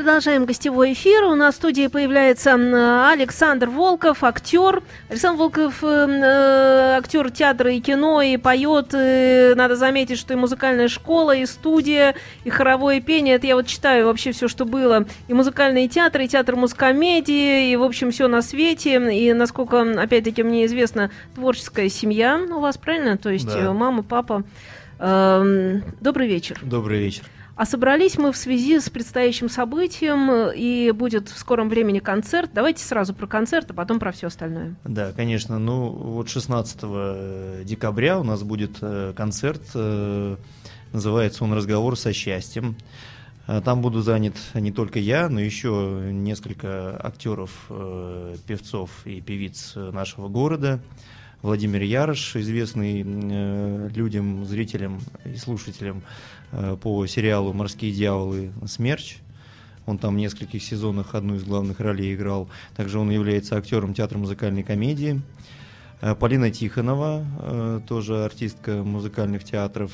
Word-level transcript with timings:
Продолжаем 0.00 0.46
гостевой 0.46 0.94
эфир. 0.94 1.24
У 1.24 1.34
нас 1.34 1.52
в 1.52 1.56
студии 1.58 1.86
появляется 1.86 2.54
Александр 2.54 3.68
Волков, 3.68 4.24
актер. 4.24 4.82
Александр 5.10 5.38
Волков, 5.38 5.84
э, 5.84 6.06
э, 6.08 6.96
актер 6.96 7.30
театра 7.30 7.70
и 7.70 7.80
кино, 7.80 8.22
и 8.22 8.38
поет. 8.38 8.94
И 8.94 9.52
надо 9.54 9.76
заметить, 9.76 10.16
что 10.16 10.32
и 10.32 10.38
музыкальная 10.38 10.88
школа, 10.88 11.36
и 11.36 11.44
студия, 11.44 12.14
и 12.44 12.48
хоровое 12.48 13.02
пение. 13.02 13.34
Это 13.34 13.46
я 13.46 13.56
вот 13.56 13.66
читаю 13.66 14.06
вообще 14.06 14.32
все, 14.32 14.48
что 14.48 14.64
было. 14.64 15.04
И 15.28 15.34
музыкальный 15.34 15.86
театр, 15.86 16.22
и 16.22 16.28
театр 16.28 16.56
музыкомедии, 16.56 17.70
и, 17.70 17.76
в 17.76 17.82
общем, 17.82 18.10
все 18.10 18.26
на 18.26 18.40
свете. 18.40 18.94
И, 19.14 19.34
насколько, 19.34 19.82
опять-таки, 19.82 20.42
мне 20.42 20.64
известно, 20.64 21.10
творческая 21.34 21.90
семья 21.90 22.40
у 22.50 22.60
вас, 22.60 22.78
правильно? 22.78 23.18
То 23.18 23.28
есть 23.28 23.52
да. 23.52 23.70
мама, 23.74 24.02
папа. 24.02 24.44
Эм, 24.98 25.82
добрый 26.00 26.26
вечер. 26.26 26.58
Добрый 26.62 27.00
вечер. 27.00 27.24
А 27.60 27.66
собрались 27.66 28.16
мы 28.16 28.32
в 28.32 28.38
связи 28.38 28.80
с 28.80 28.88
предстоящим 28.88 29.50
событием, 29.50 30.50
и 30.50 30.92
будет 30.92 31.28
в 31.28 31.36
скором 31.36 31.68
времени 31.68 31.98
концерт. 31.98 32.52
Давайте 32.54 32.82
сразу 32.82 33.12
про 33.12 33.26
концерт, 33.26 33.70
а 33.70 33.74
потом 33.74 33.98
про 33.98 34.12
все 34.12 34.28
остальное. 34.28 34.76
Да, 34.84 35.12
конечно. 35.12 35.58
Ну, 35.58 35.90
вот 35.90 36.30
16 36.30 37.66
декабря 37.66 38.18
у 38.18 38.22
нас 38.22 38.42
будет 38.44 38.78
э, 38.80 39.12
концерт. 39.14 39.60
Э, 39.74 40.36
называется 40.94 41.44
он 41.44 41.52
«Разговор 41.52 41.98
со 41.98 42.14
счастьем». 42.14 42.76
Э, 43.46 43.60
там 43.62 43.82
буду 43.82 44.00
занят 44.00 44.36
не 44.54 44.72
только 44.72 44.98
я, 44.98 45.28
но 45.28 45.38
еще 45.38 46.08
несколько 46.10 46.98
актеров, 46.98 47.50
певцов 48.46 48.90
и 49.04 49.20
певиц 49.20 49.74
нашего 49.76 50.28
города. 50.28 50.80
Владимир 51.42 51.82
Ярош, 51.82 52.36
известный 52.36 53.02
людям, 53.02 54.44
зрителям 54.46 55.00
и 55.24 55.36
слушателям 55.36 56.02
Э, 56.02 56.39
по 56.82 57.06
сериалу 57.06 57.52
«Морские 57.52 57.92
дьяволы. 57.92 58.52
Смерч». 58.66 59.18
Он 59.86 59.98
там 59.98 60.14
в 60.14 60.18
нескольких 60.18 60.62
сезонах 60.62 61.14
одну 61.14 61.34
из 61.34 61.44
главных 61.44 61.80
ролей 61.80 62.14
играл. 62.14 62.48
Также 62.76 62.98
он 62.98 63.10
является 63.10 63.56
актером 63.56 63.94
театра 63.94 64.18
музыкальной 64.18 64.62
комедии. 64.62 65.20
Э, 66.00 66.14
Полина 66.14 66.50
Тихонова, 66.50 67.24
э, 67.40 67.80
тоже 67.88 68.24
артистка 68.24 68.82
музыкальных 68.84 69.42
театров. 69.44 69.92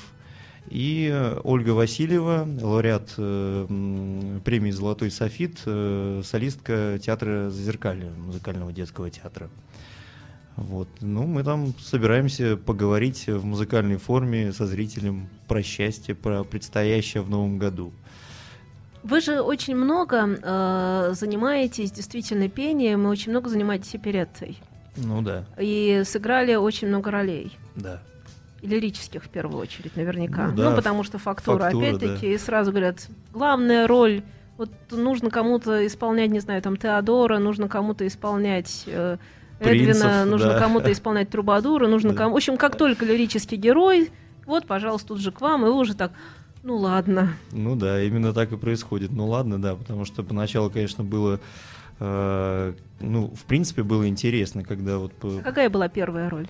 И 0.68 1.14
Ольга 1.44 1.70
Васильева, 1.70 2.46
лауреат 2.60 3.14
премии 3.14 4.72
«Золотой 4.72 5.12
софит», 5.12 5.60
солистка 5.60 6.98
театра 7.00 7.50
Зазеркалья, 7.50 8.10
музыкального 8.10 8.72
детского 8.72 9.08
театра. 9.08 9.48
Вот. 10.56 10.88
Ну, 11.00 11.26
мы 11.26 11.44
там 11.44 11.74
собираемся 11.78 12.56
поговорить 12.56 13.26
в 13.26 13.44
музыкальной 13.44 13.98
форме 13.98 14.52
со 14.52 14.66
зрителем 14.66 15.28
про 15.48 15.62
счастье, 15.62 16.14
про 16.14 16.44
предстоящее 16.44 17.22
в 17.22 17.30
новом 17.30 17.58
году. 17.58 17.92
Вы 19.02 19.20
же 19.20 19.40
очень 19.40 19.76
много 19.76 20.26
э, 20.26 21.12
занимаетесь 21.14 21.92
действительно 21.92 22.48
пением 22.48 23.04
и 23.04 23.06
очень 23.06 23.30
много 23.30 23.48
занимаетесь 23.48 23.94
опереттой. 23.94 24.58
Ну 24.96 25.22
да. 25.22 25.44
И 25.58 26.02
сыграли 26.04 26.54
очень 26.54 26.88
много 26.88 27.10
ролей. 27.10 27.56
Да. 27.76 28.02
И 28.62 28.66
лирических 28.66 29.22
в 29.22 29.28
первую 29.28 29.60
очередь, 29.60 29.94
наверняка. 29.94 30.48
Ну, 30.48 30.56
да. 30.56 30.70
ну 30.70 30.76
потому 30.76 31.04
что 31.04 31.18
фактура, 31.18 31.58
фактура 31.58 31.86
опять-таки, 31.86 32.26
да. 32.26 32.34
и 32.34 32.38
сразу 32.38 32.72
говорят, 32.72 33.08
главная 33.32 33.86
роль 33.86 34.22
вот 34.56 34.70
нужно 34.90 35.30
кому-то 35.30 35.86
исполнять, 35.86 36.30
не 36.30 36.40
знаю, 36.40 36.62
там 36.62 36.76
Теодора, 36.76 37.38
нужно 37.38 37.68
кому-то 37.68 38.06
исполнять 38.06 38.84
э, 38.86 39.18
Принцев, 39.58 40.04
Эдвина, 40.04 40.24
нужно 40.24 40.48
да. 40.48 40.58
кому-то 40.58 40.92
исполнять 40.92 41.30
Трубадура, 41.30 41.86
нужно 41.88 42.10
да. 42.10 42.16
кому... 42.16 42.34
В 42.34 42.36
общем, 42.36 42.56
как 42.56 42.76
только 42.76 43.04
лирический 43.04 43.56
герой, 43.56 44.10
вот, 44.44 44.66
пожалуйста, 44.66 45.08
тут 45.08 45.20
же 45.20 45.32
к 45.32 45.40
вам, 45.40 45.64
и 45.64 45.68
вы 45.68 45.76
уже 45.76 45.94
так, 45.94 46.12
ну 46.62 46.76
ладно. 46.76 47.34
Ну 47.52 47.74
да, 47.74 48.02
именно 48.02 48.32
так 48.32 48.52
и 48.52 48.56
происходит. 48.56 49.12
Ну 49.12 49.26
ладно, 49.26 49.60
да, 49.60 49.74
потому 49.74 50.04
что 50.04 50.22
поначалу, 50.22 50.70
конечно, 50.70 51.04
было... 51.04 51.40
Э, 52.00 52.74
ну, 53.00 53.28
в 53.34 53.44
принципе, 53.44 53.82
было 53.82 54.06
интересно, 54.08 54.62
когда 54.62 54.98
вот... 54.98 55.12
А 55.22 55.42
какая 55.42 55.70
была 55.70 55.88
первая 55.88 56.28
роль? 56.28 56.48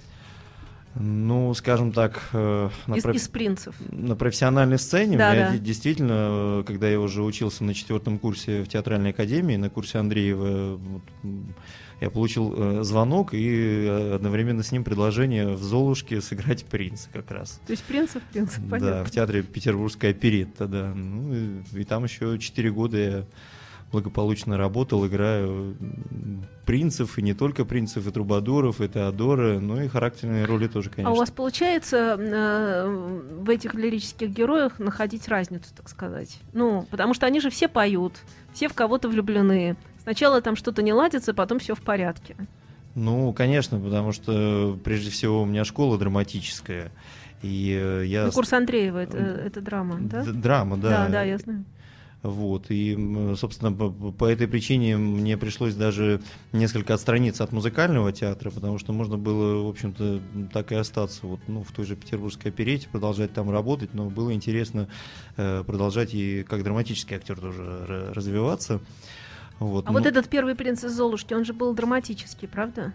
Ну, 0.99 1.53
скажем 1.53 1.93
так, 1.93 2.23
э, 2.33 2.71
на, 2.87 2.95
из, 2.95 3.03
проф... 3.03 3.17
из 3.17 3.29
принцев. 3.29 3.75
на 3.91 4.17
профессиональной 4.17 4.79
сцене 4.79 5.19
да, 5.19 5.35
я 5.35 5.51
да. 5.51 5.59
действительно, 5.59 6.61
э, 6.61 6.65
когда 6.67 6.89
я 6.89 6.99
уже 6.99 7.23
учился 7.23 7.65
на 7.65 7.75
четвертом 7.75 8.19
курсе 8.19 8.63
в 8.63 8.69
театральной 8.69 9.11
академии, 9.11 9.57
на 9.57 9.69
курсе 9.69 9.99
Андреева, 9.99 10.77
вот, 10.77 11.03
я 12.01 12.11
получил 12.11 12.55
э, 12.57 12.83
звонок 12.83 13.33
и 13.33 13.87
э, 13.87 14.15
одновременно 14.15 14.63
с 14.63 14.71
ним 14.73 14.85
предложение 14.85 15.49
в 15.49 15.63
Золушке 15.63 16.21
сыграть 16.21 16.65
принца 16.65 17.09
как 17.13 17.31
раз. 17.31 17.61
То 17.67 17.73
есть 17.73 17.85
принца 17.85 18.21
в 18.21 18.23
принце, 18.25 18.61
понятно. 18.61 18.91
Да, 18.91 19.05
в 19.05 19.11
театре 19.11 19.43
Петербургская 19.43 20.11
оперетта, 20.11 20.67
да. 20.67 20.93
Ну, 20.95 21.35
и, 21.35 21.81
и 21.81 21.85
там 21.85 22.05
еще 22.05 22.39
четыре 22.39 22.71
года 22.71 22.99
я 22.99 23.25
благополучно 23.93 24.57
работал, 24.59 25.07
играю 25.07 25.77
принцев, 26.67 27.19
и 27.19 27.23
не 27.23 27.35
только 27.35 27.65
принцев, 27.65 28.07
и 28.07 28.11
трубадуров, 28.11 28.81
и 28.81 28.89
Теодора, 28.89 29.61
но 29.61 29.83
и 29.83 29.89
характерные 29.89 30.45
роли 30.45 30.67
тоже, 30.67 30.91
конечно. 30.91 31.11
А 31.11 31.15
у 31.15 31.17
вас 31.17 31.31
получается 31.31 32.17
э, 32.19 33.25
в 33.39 33.49
этих 33.49 33.75
лирических 33.75 34.29
героях 34.31 34.79
находить 34.79 35.29
разницу, 35.29 35.69
так 35.75 35.89
сказать? 35.89 36.41
Ну, 36.53 36.87
потому 36.91 37.15
что 37.15 37.27
они 37.27 37.41
же 37.41 37.49
все 37.49 37.69
поют, 37.69 38.15
все 38.53 38.69
в 38.69 38.75
кого-то 38.75 39.09
влюблены, 39.09 39.77
Сначала 40.07 40.41
там 40.41 40.55
что-то 40.55 40.83
не 40.83 40.93
ладится, 40.93 41.35
потом 41.35 41.59
все 41.59 41.75
в 41.75 41.81
порядке. 41.81 42.37
Ну, 42.95 43.33
конечно, 43.33 43.81
потому 43.81 44.13
что 44.13 44.79
прежде 44.85 45.11
всего 45.11 45.43
у 45.43 45.45
меня 45.45 45.65
школа 45.65 45.99
драматическая. 45.99 46.93
И 47.43 47.77
э, 47.77 48.05
я... 48.07 48.27
Ну, 48.27 48.31
курс 48.31 48.53
Андреева 48.53 48.99
это, 48.99 49.17
это 49.19 49.61
драма, 49.61 49.99
да? 49.99 50.23
Драма, 50.23 50.77
да. 50.77 50.91
Да, 50.91 51.09
да, 51.09 51.23
я 51.25 51.39
знаю. 51.39 51.65
Вот. 52.23 52.67
И, 52.69 53.35
собственно, 53.37 53.73
по, 53.73 53.91
по 53.91 54.27
этой 54.27 54.47
причине 54.47 54.97
мне 54.97 55.37
пришлось 55.37 55.75
даже 55.75 56.23
несколько 56.53 56.95
отстраниться 56.95 57.43
от 57.43 57.51
музыкального 57.51 58.13
театра, 58.13 58.53
потому 58.53 58.79
что 58.79 58.93
можно 58.93 59.19
было, 59.19 59.65
в 59.65 59.69
общем-то, 59.69 60.21
так 60.53 60.71
и 60.71 60.77
остаться 60.77 61.27
вот, 61.27 61.41
ну, 61.49 61.65
в 61.65 61.73
той 61.73 61.85
же 61.85 61.97
петербургской 61.97 62.53
оперете, 62.53 62.89
продолжать 62.93 63.33
там 63.33 63.51
работать, 63.51 63.93
но 63.93 64.09
было 64.09 64.33
интересно 64.33 64.87
э, 65.37 65.65
продолжать 65.67 66.15
и 66.15 66.45
как 66.45 66.63
драматический 66.63 67.17
актер 67.17 67.41
тоже 67.41 68.13
развиваться. 68.15 68.81
Вот, 69.59 69.87
а 69.87 69.93
ну... 69.93 69.99
вот 69.99 70.07
этот 70.07 70.29
первый 70.29 70.55
принц 70.55 70.85
из 70.85 70.93
Золушки, 70.93 71.35
он 71.35 71.45
же 71.45 71.53
был 71.53 71.73
драматический, 71.73 72.49
правда? 72.49 72.93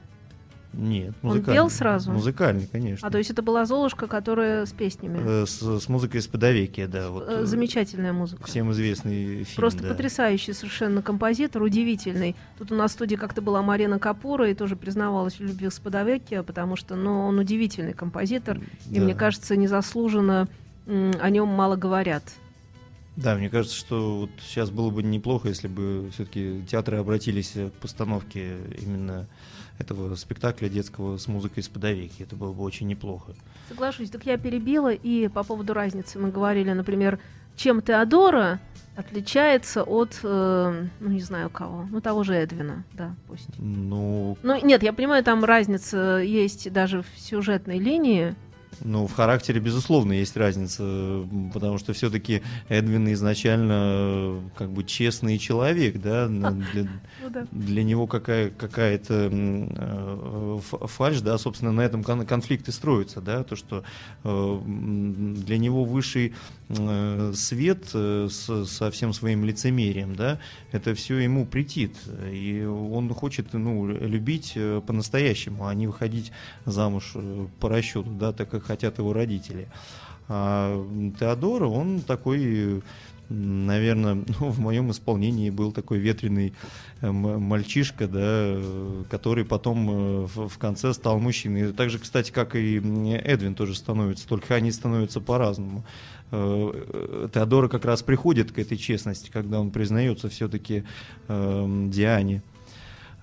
Нет, 0.73 1.13
музыкальный. 1.21 1.59
Он 1.59 1.67
пел 1.67 1.69
сразу? 1.69 2.11
Музыкальный, 2.11 2.65
конечно. 2.65 3.05
А 3.05 3.11
то 3.11 3.17
есть 3.17 3.29
это 3.29 3.41
была 3.41 3.65
Золушка, 3.65 4.07
которая 4.07 4.65
с 4.65 4.71
песнями? 4.71 5.19
Э, 5.21 5.45
с, 5.45 5.59
с 5.61 5.89
музыкой 5.89 6.21
из 6.21 6.27
Подовекия, 6.27 6.87
да. 6.87 7.09
Вот, 7.09 7.25
э, 7.27 7.45
Замечательная 7.45 8.13
музыка. 8.13 8.45
Всем 8.45 8.71
известный 8.71 9.43
фильм, 9.43 9.55
Просто 9.57 9.83
да. 9.83 9.89
потрясающий 9.89 10.53
совершенно 10.53 11.01
композитор, 11.01 11.61
удивительный. 11.61 12.37
Тут 12.57 12.71
у 12.71 12.75
нас 12.75 12.91
в 12.91 12.93
студии 12.93 13.17
как-то 13.17 13.41
была 13.41 13.61
Марина 13.61 13.99
Капура 13.99 14.49
и 14.49 14.53
тоже 14.53 14.77
признавалась 14.77 15.35
в 15.35 15.41
любви 15.41 15.69
с 15.69 15.79
Подовекия, 15.79 16.41
потому 16.41 16.77
что 16.77 16.95
ну, 16.95 17.27
он 17.27 17.37
удивительный 17.39 17.93
композитор, 17.93 18.59
да. 18.59 18.97
и 18.97 18.99
мне 19.01 19.13
кажется, 19.13 19.57
незаслуженно 19.57 20.47
о 20.87 21.29
нем 21.29 21.49
мало 21.49 21.75
говорят. 21.75 22.23
Да, 23.15 23.35
мне 23.35 23.49
кажется, 23.49 23.75
что 23.75 24.19
вот 24.19 24.29
сейчас 24.41 24.69
было 24.69 24.89
бы 24.89 25.03
неплохо, 25.03 25.49
если 25.49 25.67
бы 25.67 26.09
все-таки 26.13 26.63
театры 26.69 26.97
обратились 26.97 27.51
к 27.51 27.71
постановке 27.81 28.57
именно 28.79 29.27
этого 29.79 30.15
спектакля 30.15 30.69
детского 30.69 31.17
с 31.17 31.27
музыкой 31.27 31.61
из 31.61 31.67
подовеки. 31.67 32.23
Это 32.23 32.35
было 32.35 32.53
бы 32.53 32.63
очень 32.63 32.87
неплохо. 32.87 33.33
Соглашусь. 33.67 34.09
Так 34.09 34.25
я 34.25 34.37
перебила, 34.37 34.93
и 34.93 35.27
по 35.27 35.43
поводу 35.43 35.73
разницы 35.73 36.19
мы 36.19 36.31
говорили, 36.31 36.71
например, 36.71 37.19
чем 37.55 37.81
Теодора 37.81 38.59
отличается 38.95 39.83
от, 39.83 40.19
э, 40.23 40.87
ну 40.99 41.09
не 41.09 41.21
знаю 41.21 41.49
кого, 41.49 41.87
ну 41.89 42.01
того 42.01 42.23
же 42.23 42.33
Эдвина, 42.33 42.83
да, 42.93 43.15
пусть. 43.27 43.47
Ну... 43.57 44.37
Ну 44.43 44.65
нет, 44.65 44.83
я 44.83 44.93
понимаю, 44.93 45.23
там 45.23 45.43
разница 45.43 46.17
есть 46.17 46.71
даже 46.71 47.01
в 47.01 47.07
сюжетной 47.19 47.79
линии, 47.79 48.35
ну, 48.79 49.05
в 49.05 49.13
характере, 49.13 49.59
безусловно, 49.59 50.13
есть 50.13 50.35
разница, 50.37 51.27
потому 51.53 51.77
что 51.77 51.93
все-таки 51.93 52.41
Эдвин 52.69 53.11
изначально 53.13 54.41
как 54.55 54.71
бы 54.71 54.83
честный 54.83 55.37
человек, 55.37 56.01
да, 56.01 56.27
для, 56.27 56.87
ну 57.21 57.47
для 57.51 57.83
него 57.83 58.07
какая, 58.07 58.49
какая-то 58.49 59.29
э, 59.31 60.59
фальш, 60.87 61.21
да, 61.21 61.37
собственно, 61.37 61.71
на 61.71 61.81
этом 61.81 62.03
конфликт 62.03 62.67
и 62.69 62.71
строится, 62.71 63.21
да, 63.21 63.43
то, 63.43 63.55
что 63.55 63.83
э, 64.23 64.59
для 64.65 65.57
него 65.57 65.83
высший 65.83 66.33
э, 66.69 67.33
свет 67.35 67.85
со 67.87 68.91
всем 68.91 69.13
своим 69.13 69.45
лицемерием, 69.45 70.15
да, 70.15 70.39
это 70.71 70.95
все 70.95 71.17
ему 71.17 71.45
претит, 71.45 71.95
и 72.31 72.63
он 72.63 73.13
хочет, 73.13 73.53
ну, 73.53 73.87
любить 73.87 74.57
по-настоящему, 74.87 75.67
а 75.67 75.73
не 75.75 75.87
выходить 75.87 76.31
замуж 76.65 77.13
по 77.59 77.69
расчету, 77.69 78.09
да, 78.09 78.31
так 78.31 78.49
как 78.49 78.60
хотят 78.61 78.97
его 78.97 79.13
родители. 79.13 79.67
А 80.27 80.85
Теодора, 81.19 81.67
он 81.67 82.01
такой 82.01 82.81
наверное, 83.31 84.15
ну, 84.39 84.49
в 84.49 84.59
моем 84.59 84.91
исполнении 84.91 85.49
был 85.49 85.71
такой 85.71 85.99
ветреный 85.99 86.53
э, 87.01 87.11
мальчишка, 87.11 88.07
да, 88.07 88.57
который 89.09 89.45
потом 89.45 90.25
в, 90.25 90.49
в 90.49 90.57
конце 90.57 90.93
стал 90.93 91.19
мужчиной. 91.19 91.73
Так 91.73 91.89
же, 91.89 91.99
кстати, 91.99 92.31
как 92.31 92.55
и 92.55 92.77
Эдвин 92.77 93.55
тоже 93.55 93.75
становится, 93.75 94.27
только 94.27 94.55
они 94.55 94.71
становятся 94.71 95.21
по-разному. 95.21 95.85
Теодора 96.29 97.67
как 97.67 97.83
раз 97.83 98.03
приходит 98.03 98.53
к 98.53 98.59
этой 98.59 98.77
честности, 98.77 99.29
когда 99.29 99.59
он 99.59 99.69
признается 99.71 100.29
все-таки 100.29 100.85
э, 101.27 101.87
Диане. 101.89 102.41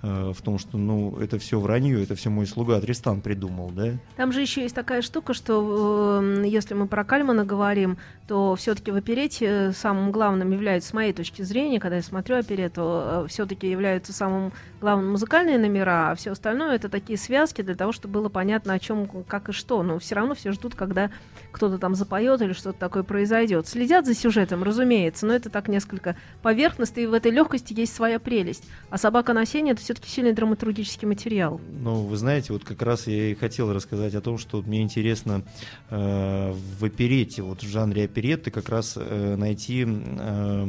Э, 0.01 0.33
в 0.33 0.43
том, 0.43 0.59
что, 0.59 0.79
ну, 0.79 1.19
это 1.19 1.41
все 1.41 1.59
вранье, 1.59 2.01
это 2.01 2.15
все 2.15 2.31
мой 2.31 2.47
слуга 2.47 2.81
Тристан 2.81 3.21
придумал, 3.21 3.71
да? 3.71 3.95
Там 4.17 4.33
же 4.33 4.41
еще 4.41 4.63
есть 4.63 4.75
такая 4.75 5.03
штука, 5.03 5.35
что 5.35 6.21
э, 6.23 6.45
если 6.47 6.75
мы 6.75 6.87
про 6.87 7.03
Кальмана 7.03 7.45
говорим, 7.45 7.99
то 8.29 8.55
все-таки 8.55 8.93
в 8.93 8.95
оперете 8.97 9.73
самым 9.73 10.13
главным 10.13 10.53
является, 10.53 10.91
с 10.91 10.93
моей 10.93 11.13
точки 11.13 11.43
зрения, 11.43 11.81
когда 11.81 11.97
я 11.97 12.03
смотрю 12.03 12.37
оперету, 12.37 12.83
э, 12.85 13.27
все-таки 13.29 13.69
являются 13.69 14.13
самым 14.13 14.53
главным 14.81 15.13
музыкальные 15.13 15.59
номера, 15.59 16.11
а 16.11 16.15
все 16.15 16.33
остальное 16.33 16.77
это 16.77 16.89
такие 16.89 17.19
связки 17.19 17.63
для 17.63 17.75
того, 17.75 17.93
чтобы 17.93 18.15
было 18.15 18.29
понятно, 18.29 18.75
о 18.75 18.79
чем, 18.79 19.09
как 19.25 19.49
и 19.49 19.53
что. 19.53 19.83
Но 19.83 19.99
все 19.99 20.15
равно 20.15 20.35
все 20.35 20.53
ждут, 20.53 20.75
когда 20.75 21.11
кто-то 21.53 21.79
там 21.79 21.95
запоет 21.95 22.41
или 22.43 22.53
что-то 22.53 22.79
такое 22.79 23.03
произойдет. 23.03 23.67
Следят 23.67 24.07
за 24.07 24.15
сюжетом, 24.15 24.63
разумеется, 24.63 25.27
но 25.27 25.35
это 25.35 25.51
так 25.51 25.69
несколько 25.69 26.17
поверхностно, 26.43 27.01
и 27.01 27.07
в 27.07 27.13
этой 27.13 27.31
легкости 27.31 27.73
есть 27.73 27.95
своя 27.95 28.19
прелесть. 28.19 28.65
А 28.91 28.99
собака 28.99 29.33
на 29.33 29.45
сене 29.45 29.73
это 29.73 29.81
все-таки 29.81 30.09
сильный 30.09 30.33
драматургический 30.33 31.07
материал. 31.07 31.61
Ну, 31.71 32.03
вы 32.03 32.17
знаете, 32.17 32.53
вот 32.53 32.65
как 32.65 32.83
раз 32.83 33.07
я 33.07 33.31
и 33.31 33.35
хотел 33.35 33.73
рассказать 33.73 34.15
о 34.15 34.21
том, 34.21 34.39
что 34.39 34.63
мне 34.63 34.83
интересно 34.83 35.43
э, 35.91 36.53
в 36.79 36.85
оперете, 36.85 37.43
вот 37.43 37.63
в 37.63 37.69
жанре 37.69 38.05
оперетты 38.05 38.51
как 38.51 38.69
раз 38.69 38.95
э, 38.97 39.37
найти 39.37 39.87
э, 39.87 40.67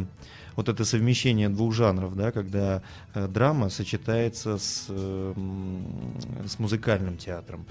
вот 0.59 0.67
это 0.67 0.83
совмещение 0.83 1.47
двух 1.47 1.73
жанров, 1.73 2.17
да, 2.17 2.33
когда 2.33 2.81
э, 3.13 3.29
драма 3.29 3.69
сочетается 3.69 4.57
с, 4.57 4.87
э, 4.89 5.33
с 6.45 6.59
музыкальным 6.59 7.15
театром. 7.15 7.65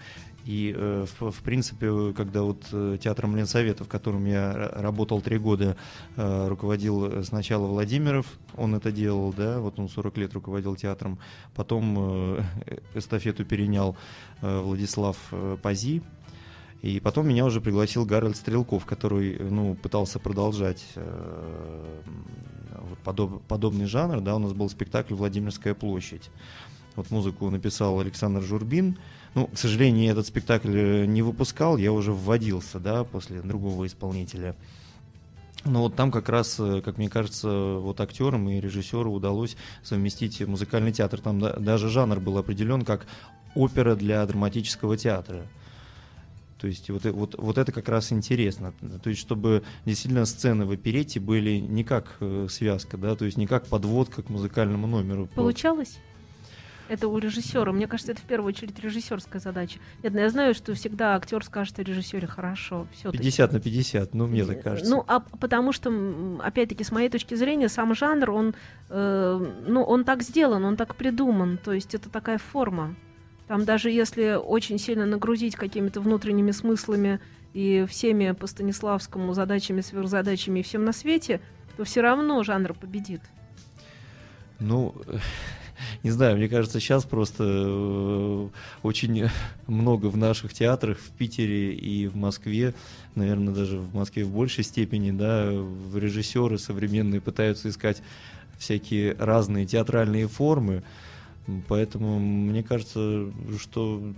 И, 0.46 0.74
э, 0.74 1.04
в, 1.20 1.30
в 1.30 1.42
принципе, 1.42 2.14
когда 2.16 2.40
вот 2.40 2.64
э, 2.72 2.96
театром 2.98 3.36
Ленсовета, 3.36 3.84
в 3.84 3.88
котором 3.88 4.24
я 4.24 4.70
работал 4.74 5.20
три 5.20 5.36
года, 5.36 5.76
руководил 6.16 7.22
сначала 7.24 7.66
Владимиров, 7.66 8.24
он 8.56 8.74
это 8.74 8.90
делал, 8.90 9.34
да, 9.34 9.60
вот 9.60 9.78
он 9.78 9.90
40 9.90 10.16
лет 10.16 10.32
руководил 10.32 10.74
театром, 10.74 11.18
потом 11.54 12.38
эстафету 12.94 13.44
перенял 13.44 13.98
Владислав 14.40 15.18
Пази, 15.60 16.02
и 16.82 17.00
потом 17.00 17.28
меня 17.28 17.44
уже 17.44 17.60
пригласил 17.60 18.04
Гарольд 18.04 18.36
Стрелков, 18.36 18.86
который 18.86 19.38
ну, 19.38 19.74
пытался 19.74 20.18
продолжать 20.20 20.84
э, 20.94 22.00
подоб, 23.04 23.42
подобный 23.48 23.86
жанр. 23.86 24.20
Да, 24.20 24.36
у 24.36 24.38
нас 24.38 24.52
был 24.52 24.70
спектакль 24.70 25.14
«Владимирская 25.14 25.74
площадь». 25.74 26.30
Вот 26.94 27.10
музыку 27.10 27.50
написал 27.50 27.98
Александр 28.00 28.42
Журбин. 28.42 28.98
Ну, 29.34 29.48
к 29.48 29.58
сожалению, 29.58 30.10
этот 30.12 30.26
спектакль 30.26 30.76
э, 30.76 31.06
не 31.06 31.22
выпускал, 31.22 31.76
я 31.76 31.92
уже 31.92 32.12
вводился, 32.12 32.78
да, 32.78 33.02
после 33.04 33.40
другого 33.40 33.86
исполнителя. 33.86 34.54
Но 35.64 35.82
вот 35.82 35.96
там 35.96 36.12
как 36.12 36.28
раз, 36.28 36.60
э, 36.60 36.80
как 36.84 36.96
мне 36.98 37.08
кажется, 37.08 37.48
вот 37.80 38.00
актерам 38.00 38.48
и 38.48 38.60
режиссеру 38.60 39.12
удалось 39.12 39.56
совместить 39.82 40.40
музыкальный 40.46 40.92
театр. 40.92 41.20
Там 41.20 41.40
даже 41.40 41.88
жанр 41.88 42.20
был 42.20 42.38
определен 42.38 42.84
как 42.84 43.06
опера 43.54 43.96
для 43.96 44.24
драматического 44.24 44.96
театра. 44.96 45.46
То 46.58 46.66
есть 46.66 46.90
вот, 46.90 47.04
вот, 47.04 47.34
вот 47.38 47.58
это 47.58 47.72
как 47.72 47.88
раз 47.88 48.12
интересно. 48.12 48.72
То 49.02 49.10
есть 49.10 49.20
чтобы 49.20 49.62
действительно 49.86 50.24
сцены 50.26 50.66
в 50.66 50.70
оперете 50.70 51.20
были 51.20 51.58
не 51.58 51.84
как 51.84 52.16
э, 52.20 52.48
связка, 52.50 52.96
да, 52.96 53.14
то 53.14 53.24
есть 53.24 53.36
не 53.36 53.46
как 53.46 53.66
подводка 53.66 54.22
к 54.22 54.28
музыкальному 54.28 54.86
номеру. 54.86 55.28
Получалось? 55.34 55.98
Это 56.88 57.06
у 57.08 57.18
режиссера. 57.18 57.70
Мне 57.70 57.86
кажется, 57.86 58.12
это 58.12 58.22
в 58.22 58.24
первую 58.24 58.48
очередь 58.48 58.78
режиссерская 58.80 59.40
задача. 59.40 59.78
Нет, 60.02 60.14
ну 60.14 60.20
я 60.20 60.30
знаю, 60.30 60.54
что 60.54 60.74
всегда 60.74 61.16
актер 61.16 61.44
скажет 61.44 61.78
о 61.78 61.82
режиссере 61.82 62.26
хорошо. 62.26 62.86
Все 62.92 63.12
50 63.12 63.52
на 63.52 63.60
50, 63.60 64.14
ну 64.14 64.26
мне 64.26 64.44
так 64.44 64.62
кажется. 64.62 64.90
Ну, 64.90 65.04
а 65.06 65.20
потому 65.20 65.72
что, 65.72 65.92
опять-таки, 66.42 66.84
с 66.84 66.90
моей 66.90 67.10
точки 67.10 67.34
зрения, 67.34 67.68
сам 67.68 67.94
жанр, 67.94 68.30
он, 68.30 68.54
э, 68.88 69.54
ну, 69.66 69.82
он 69.82 70.04
так 70.04 70.22
сделан, 70.22 70.64
он 70.64 70.76
так 70.76 70.96
придуман. 70.96 71.58
То 71.62 71.72
есть 71.72 71.94
это 71.94 72.08
такая 72.08 72.38
форма. 72.38 72.96
Там 73.48 73.64
даже 73.64 73.90
если 73.90 74.34
очень 74.34 74.78
сильно 74.78 75.06
нагрузить 75.06 75.56
какими-то 75.56 76.00
внутренними 76.00 76.50
смыслами 76.50 77.18
и 77.54 77.86
всеми 77.88 78.32
по 78.32 78.46
Станиславскому 78.46 79.32
задачами, 79.32 79.80
сверхзадачами 79.80 80.60
и 80.60 80.62
всем 80.62 80.84
на 80.84 80.92
свете, 80.92 81.40
то 81.76 81.84
все 81.84 82.02
равно 82.02 82.42
жанр 82.42 82.74
победит. 82.74 83.22
Ну, 84.60 84.94
не 86.02 86.10
знаю, 86.10 86.36
мне 86.36 86.48
кажется, 86.48 86.78
сейчас 86.78 87.04
просто 87.04 87.44
э, 87.46 88.48
очень 88.82 89.28
много 89.66 90.06
в 90.06 90.16
наших 90.18 90.52
театрах, 90.52 90.98
в 90.98 91.10
Питере 91.12 91.72
и 91.72 92.06
в 92.06 92.16
Москве, 92.16 92.74
наверное, 93.14 93.54
даже 93.54 93.78
в 93.78 93.94
Москве 93.94 94.24
в 94.24 94.30
большей 94.30 94.64
степени, 94.64 95.10
да, 95.10 95.50
режиссеры 95.94 96.58
современные 96.58 97.22
пытаются 97.22 97.70
искать 97.70 98.02
всякие 98.58 99.14
разные 99.14 99.64
театральные 99.64 100.28
формы, 100.28 100.82
поэтому 101.68 102.18
мне 102.18 102.62
кажется, 102.62 103.30
что 103.58 104.14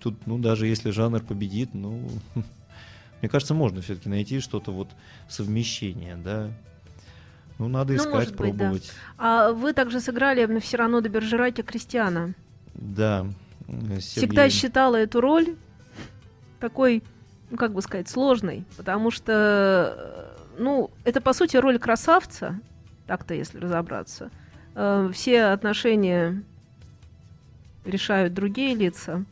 тут, 0.00 0.26
ну, 0.26 0.38
даже 0.38 0.66
если 0.66 0.90
жанр 0.90 1.22
победит, 1.22 1.74
ну, 1.74 2.08
мне 3.20 3.28
кажется, 3.28 3.54
можно 3.54 3.80
все-таки 3.80 4.08
найти 4.08 4.40
что-то 4.40 4.72
вот 4.72 4.88
совмещение, 5.28 6.16
да, 6.16 6.50
ну, 7.58 7.68
надо 7.68 7.92
ну, 7.92 7.98
искать, 7.98 8.30
ну, 8.30 8.36
пробовать. 8.36 8.72
Быть, 8.72 8.92
да. 9.18 9.48
А 9.48 9.52
вы 9.52 9.72
также 9.72 10.00
сыграли 10.00 10.46
в 10.46 10.64
Сирано 10.64 11.00
де 11.00 11.08
Бержераке 11.08 11.62
Кристиана. 11.62 12.34
Да. 12.74 13.26
Сергей... 13.68 14.00
Всегда 14.00 14.50
считала 14.50 14.96
эту 14.96 15.20
роль 15.20 15.54
такой, 16.58 17.02
ну, 17.50 17.56
как 17.56 17.72
бы 17.72 17.82
сказать, 17.82 18.08
сложной, 18.08 18.64
потому 18.76 19.10
что, 19.10 20.34
ну, 20.58 20.90
это, 21.04 21.20
по 21.20 21.32
сути, 21.32 21.56
роль 21.56 21.78
красавца, 21.78 22.58
так-то, 23.06 23.34
если 23.34 23.58
разобраться. 23.58 24.30
Э, 24.74 25.10
все 25.12 25.44
отношения 25.44 26.42
решают 27.84 28.34
другие 28.34 28.74
лица. 28.74 29.24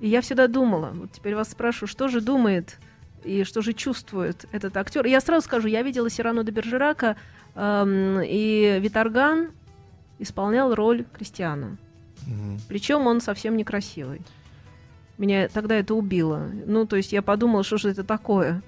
И 0.00 0.08
я 0.08 0.20
всегда 0.20 0.46
думала, 0.46 0.92
вот 0.94 1.12
теперь 1.12 1.34
вас 1.34 1.50
спрашиваю, 1.50 1.88
что 1.88 2.08
же 2.08 2.20
думает 2.20 2.78
и 3.22 3.44
что 3.44 3.60
же 3.60 3.74
чувствует 3.74 4.46
этот 4.52 4.76
актер. 4.76 5.04
Я 5.06 5.20
сразу 5.20 5.44
скажу, 5.44 5.68
я 5.68 5.82
видела 5.82 6.08
Сирану 6.08 6.42
де 6.42 6.52
Бержерака 6.52 7.16
Эм, 7.54 8.20
и 8.22 8.78
Виторган 8.80 9.50
исполнял 10.18 10.74
роль 10.74 11.04
Кристиана. 11.12 11.76
Угу. 12.26 12.60
Причем 12.68 13.06
он 13.06 13.20
совсем 13.20 13.56
некрасивый. 13.56 14.20
Меня 15.18 15.48
тогда 15.48 15.76
это 15.76 15.94
убило. 15.94 16.48
Ну, 16.66 16.86
то 16.86 16.96
есть 16.96 17.12
я 17.12 17.22
подумала, 17.22 17.64
что 17.64 17.76
же 17.76 17.90
это 17.90 18.04
такое. 18.04 18.62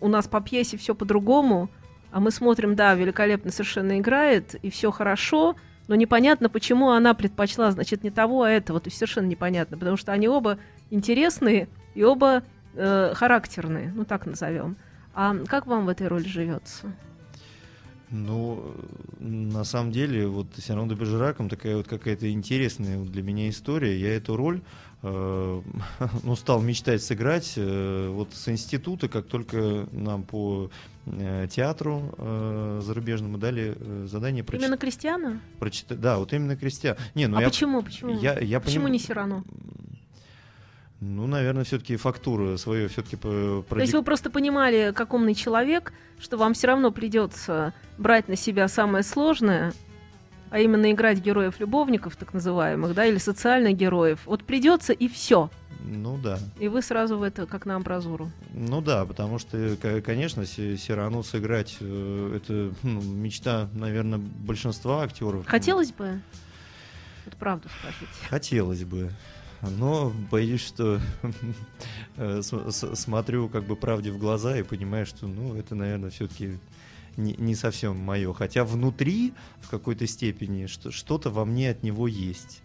У 0.00 0.08
нас 0.08 0.26
по 0.26 0.40
пьесе 0.40 0.76
все 0.76 0.94
по-другому, 0.94 1.68
а 2.10 2.20
мы 2.20 2.30
смотрим, 2.30 2.74
да, 2.74 2.94
великолепно 2.94 3.50
совершенно 3.50 3.98
играет, 3.98 4.54
и 4.56 4.70
все 4.70 4.90
хорошо, 4.90 5.56
но 5.88 5.94
непонятно, 5.94 6.48
почему 6.48 6.90
она 6.90 7.14
предпочла, 7.14 7.70
значит, 7.70 8.02
не 8.02 8.10
того, 8.10 8.42
а 8.42 8.50
этого. 8.50 8.80
То 8.80 8.88
есть 8.88 8.98
совершенно 8.98 9.26
непонятно, 9.26 9.76
потому 9.76 9.96
что 9.96 10.12
они 10.12 10.28
оба 10.28 10.58
интересные 10.90 11.68
и 11.94 12.02
оба 12.02 12.42
э, 12.74 13.12
характерные, 13.14 13.92
ну 13.94 14.04
так 14.04 14.26
назовем. 14.26 14.76
А 15.14 15.36
как 15.46 15.66
вам 15.66 15.86
в 15.86 15.88
этой 15.88 16.08
роли 16.08 16.26
живется? 16.26 16.92
Ну, 18.10 18.74
на 19.18 19.64
самом 19.64 19.90
деле, 19.90 20.26
вот 20.26 20.46
все 20.56 20.74
равно 20.74 20.94
Бежераком 20.94 21.48
такая 21.48 21.76
вот 21.76 21.88
какая-то 21.88 22.30
интересная 22.30 23.02
для 23.02 23.22
меня 23.22 23.48
история. 23.48 23.98
Я 23.98 24.16
эту 24.16 24.36
роль 24.36 24.60
ну, 26.22 26.36
стал 26.36 26.62
мечтать 26.62 27.02
сыграть 27.02 27.54
э, 27.56 28.08
вот 28.10 28.30
с 28.32 28.48
института, 28.48 29.08
как 29.08 29.26
только 29.26 29.86
нам 29.92 30.22
по 30.22 30.70
э, 31.04 31.46
театру 31.50 32.14
э, 32.16 32.80
зарубежному 32.82 33.36
дали 33.36 33.74
э, 33.76 34.06
задание 34.06 34.42
прочитать. 34.42 34.68
Именно 34.68 34.78
Кристиана? 34.78 35.40
Прочитать, 35.58 36.00
да, 36.00 36.18
вот 36.18 36.32
именно 36.32 36.56
Кристиана. 36.56 36.96
Не, 37.14 37.26
ну 37.26 37.36
а 37.36 37.42
я, 37.42 37.48
почему, 37.48 37.82
почему? 37.82 38.18
Я, 38.18 38.38
я 38.38 38.60
почему 38.60 38.84
поним... 38.84 38.92
не 38.92 38.98
Сирано? 38.98 39.44
Ну, 41.00 41.26
наверное, 41.26 41.64
все-таки 41.64 41.96
фактуру 41.96 42.56
свою 42.56 42.88
все-таки 42.88 43.16
продик... 43.16 43.68
То 43.68 43.80
есть 43.80 43.92
вы 43.92 44.02
просто 44.02 44.30
понимали, 44.30 44.92
как 44.94 45.12
умный 45.12 45.34
человек, 45.34 45.92
что 46.18 46.38
вам 46.38 46.54
все 46.54 46.68
равно 46.68 46.92
придется 46.92 47.74
брать 47.98 48.28
на 48.28 48.36
себя 48.36 48.68
самое 48.68 49.04
сложное, 49.04 49.74
а 50.50 50.58
именно 50.60 50.90
играть 50.90 51.20
героев-любовников, 51.20 52.16
так 52.16 52.34
называемых, 52.34 52.94
да, 52.94 53.06
или 53.06 53.18
социальных 53.18 53.76
героев. 53.76 54.20
Вот 54.26 54.44
придется 54.44 54.92
и 54.92 55.08
все. 55.08 55.50
Ну 55.80 56.16
да. 56.16 56.38
И 56.58 56.68
вы 56.68 56.80
сразу 56.80 57.18
в 57.18 57.22
это, 57.22 57.46
как 57.46 57.66
на 57.66 57.76
амбразуру. 57.76 58.30
Ну 58.52 58.80
да, 58.80 59.04
потому 59.04 59.38
что, 59.38 59.76
конечно, 60.04 60.46
Сирану 60.46 61.22
сыграть, 61.22 61.76
э, 61.80 62.36
это 62.36 62.74
ну, 62.82 63.02
мечта, 63.02 63.68
наверное, 63.74 64.18
большинства 64.18 65.02
актеров. 65.02 65.46
Хотелось 65.46 65.92
бы? 65.92 66.20
Вот 67.26 67.36
правду 67.36 67.68
скажите. 67.80 68.28
Хотелось 68.28 68.84
бы 68.84 69.10
но 69.70 70.12
боюсь, 70.30 70.64
что 70.64 71.00
э, 72.16 72.42
смотрю 72.42 73.48
как 73.48 73.64
бы 73.64 73.76
правде 73.76 74.10
в 74.10 74.18
глаза 74.18 74.56
и 74.58 74.62
понимаю, 74.62 75.06
что, 75.06 75.26
ну, 75.26 75.56
это, 75.56 75.74
наверное, 75.74 76.10
все-таки 76.10 76.58
не, 77.16 77.34
не 77.34 77.54
совсем 77.54 77.96
мое. 77.96 78.32
Хотя 78.32 78.64
внутри, 78.64 79.32
в 79.60 79.68
какой-то 79.68 80.06
степени, 80.06 80.66
что-то 80.66 81.30
во 81.30 81.44
мне 81.44 81.70
от 81.70 81.82
него 81.82 82.08
есть. 82.08 82.62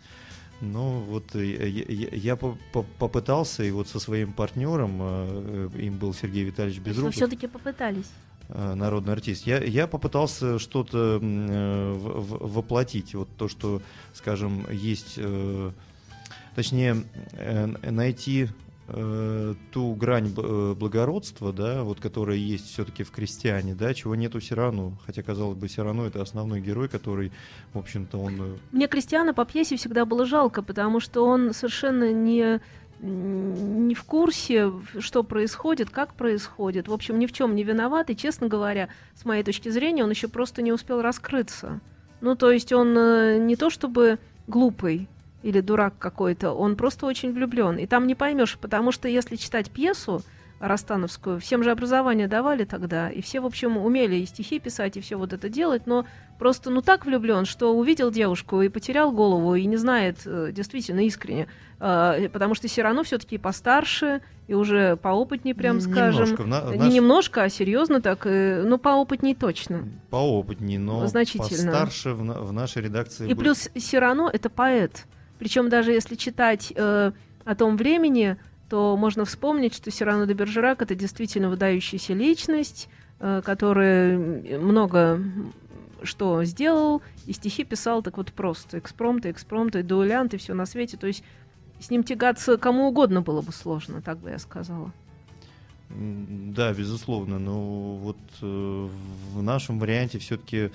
Ну, 0.61 0.99
вот 0.99 1.35
я, 1.35 1.65
я, 1.65 2.09
я 2.11 2.35
попытался, 2.35 3.63
и 3.63 3.71
вот 3.71 3.87
со 3.87 3.99
своим 3.99 4.33
партнером, 4.33 4.97
э, 5.01 5.69
им 5.79 5.97
был 5.97 6.13
Сергей 6.13 6.43
Витальевич 6.43 6.79
Безруков. 6.79 7.05
Вы 7.05 7.11
все-таки 7.11 7.47
попытались? 7.47 8.07
Э, 8.49 8.73
народный 8.73 9.13
артист. 9.13 9.47
Я, 9.47 9.63
я 9.63 9.87
попытался 9.87 10.59
что-то 10.59 11.19
э, 11.21 11.93
воплотить. 11.93 13.15
Вот 13.15 13.29
то, 13.37 13.47
что, 13.47 13.81
скажем, 14.13 14.69
есть, 14.69 15.17
точнее, 16.55 17.05
найти 17.81 18.49
ту 19.71 19.95
грань 19.95 20.29
благородства, 20.29 21.53
да, 21.53 21.83
вот 21.83 21.99
которая 21.99 22.37
есть 22.37 22.71
все-таки 22.71 23.03
в 23.03 23.11
крестьяне, 23.11 23.75
да, 23.75 23.93
чего 23.93 24.15
нету 24.15 24.39
Сирану, 24.41 24.97
хотя, 25.05 25.23
казалось 25.23 25.57
бы, 25.57 25.67
Сирану 25.69 26.03
это 26.03 26.21
основной 26.21 26.61
герой, 26.61 26.89
который, 26.89 27.31
в 27.73 27.77
общем-то, 27.77 28.17
он... 28.17 28.59
Мне 28.71 28.87
Кристиана 28.87 29.33
по 29.33 29.45
пьесе 29.45 29.75
всегда 29.75 30.05
было 30.05 30.25
жалко, 30.25 30.61
потому 30.61 30.99
что 30.99 31.25
он 31.25 31.53
совершенно 31.53 32.11
не 32.11 32.61
не 33.01 33.95
в 33.95 34.03
курсе, 34.03 34.73
что 34.99 35.23
происходит, 35.23 35.89
как 35.89 36.13
происходит. 36.15 36.87
В 36.87 36.93
общем, 36.93 37.17
ни 37.17 37.27
в 37.27 37.31
чем 37.31 37.55
не 37.55 37.63
виноват. 37.63 38.09
И, 38.09 38.15
честно 38.15 38.47
говоря, 38.47 38.89
с 39.15 39.23
моей 39.23 39.43
точки 39.43 39.69
зрения, 39.69 40.03
он 40.03 40.09
еще 40.09 40.27
просто 40.27 40.61
не 40.61 40.73
успел 40.73 41.01
раскрыться. 41.01 41.79
Ну, 42.21 42.35
то 42.35 42.51
есть 42.51 42.73
он 42.73 42.97
э, 42.97 43.37
не 43.37 43.55
то 43.55 43.69
чтобы 43.69 44.19
глупый 44.47 45.07
или 45.43 45.61
дурак 45.61 45.93
какой-то, 45.97 46.51
он 46.51 46.75
просто 46.75 47.05
очень 47.05 47.33
влюблен. 47.33 47.77
И 47.77 47.85
там 47.85 48.07
не 48.07 48.15
поймешь, 48.15 48.57
потому 48.57 48.91
что 48.91 49.07
если 49.07 49.35
читать 49.35 49.71
пьесу, 49.71 50.21
Ростановскую. 50.59 51.39
Всем 51.39 51.63
же 51.63 51.71
образование 51.71 52.27
давали 52.27 52.65
тогда, 52.65 53.09
и 53.09 53.21
все, 53.21 53.39
в 53.39 53.45
общем, 53.45 53.77
умели 53.77 54.17
и 54.17 54.25
стихи 54.25 54.59
писать, 54.59 54.97
и 54.97 55.01
все 55.01 55.15
вот 55.15 55.31
это 55.31 55.47
делать, 55.47 55.87
но 55.87 56.05
просто, 56.37 56.69
ну, 56.69 56.81
так 56.81 57.05
влюблен, 57.05 57.45
что 57.45 57.73
увидел 57.73 58.11
девушку 58.11 58.61
и 58.61 58.67
потерял 58.67 59.13
голову, 59.13 59.55
и 59.55 59.65
не 59.65 59.77
знает 59.77 60.17
э, 60.25 60.49
действительно 60.51 60.99
искренне, 60.99 61.47
э, 61.79 62.27
потому 62.33 62.55
что 62.55 62.67
все 62.67 62.81
равно 62.81 63.03
все-таки 63.03 63.37
постарше, 63.37 64.21
и 64.47 64.53
уже 64.53 64.97
поопытнее, 64.97 65.55
прям 65.55 65.79
скажем. 65.79 66.23
Немножко, 66.23 66.43
на, 66.43 66.75
не 66.75 66.95
немножко, 66.95 67.43
а 67.43 67.49
серьезно 67.49 68.01
так, 68.01 68.25
э, 68.25 68.63
ну, 68.65 68.77
поопытнее 68.77 69.35
точно. 69.35 69.87
Поопытнее, 70.09 70.79
но 70.79 71.07
Значительно. 71.07 71.47
постарше 71.47 72.13
в, 72.13 72.47
в 72.47 72.51
нашей 72.51 72.81
редакции. 72.81 73.29
И 73.29 73.33
будет... 73.33 73.39
плюс 73.39 73.69
Сирано— 73.75 74.29
это 74.33 74.49
поэт. 74.49 75.05
Причем 75.39 75.69
даже 75.69 75.91
если 75.91 76.15
читать 76.15 76.71
э, 76.75 77.11
о 77.45 77.55
том 77.55 77.77
времени, 77.77 78.37
то 78.69 78.95
можно 78.97 79.25
вспомнить, 79.25 79.73
что 79.73 79.89
Сирано 79.89 80.27
де 80.27 80.33
Бержерак 80.33 80.81
это 80.81 80.93
действительно 80.93 81.49
выдающаяся 81.49 82.13
личность, 82.13 82.89
э, 83.19 83.41
которая 83.43 84.17
много 84.59 85.21
что 86.03 86.43
сделал, 86.45 87.01
и 87.25 87.33
стихи 87.33 87.63
писал 87.63 88.01
так 88.01 88.17
вот 88.17 88.31
просто. 88.31 88.79
Экспромты, 88.79 89.31
экспромты, 89.31 89.83
дуэлянты, 89.83 90.37
все 90.37 90.53
на 90.53 90.65
свете. 90.65 90.97
То 90.97 91.07
есть 91.07 91.23
с 91.79 91.89
ним 91.89 92.03
тягаться 92.03 92.57
кому 92.57 92.87
угодно 92.87 93.21
было 93.21 93.41
бы 93.41 93.51
сложно, 93.51 94.01
так 94.01 94.19
бы 94.19 94.29
я 94.29 94.39
сказала. 94.39 94.93
Да, 95.89 96.73
безусловно. 96.73 97.39
Но 97.39 97.95
вот 97.95 98.17
э, 98.41 98.89
в 99.33 99.41
нашем 99.41 99.79
варианте 99.79 100.19
все-таки 100.19 100.71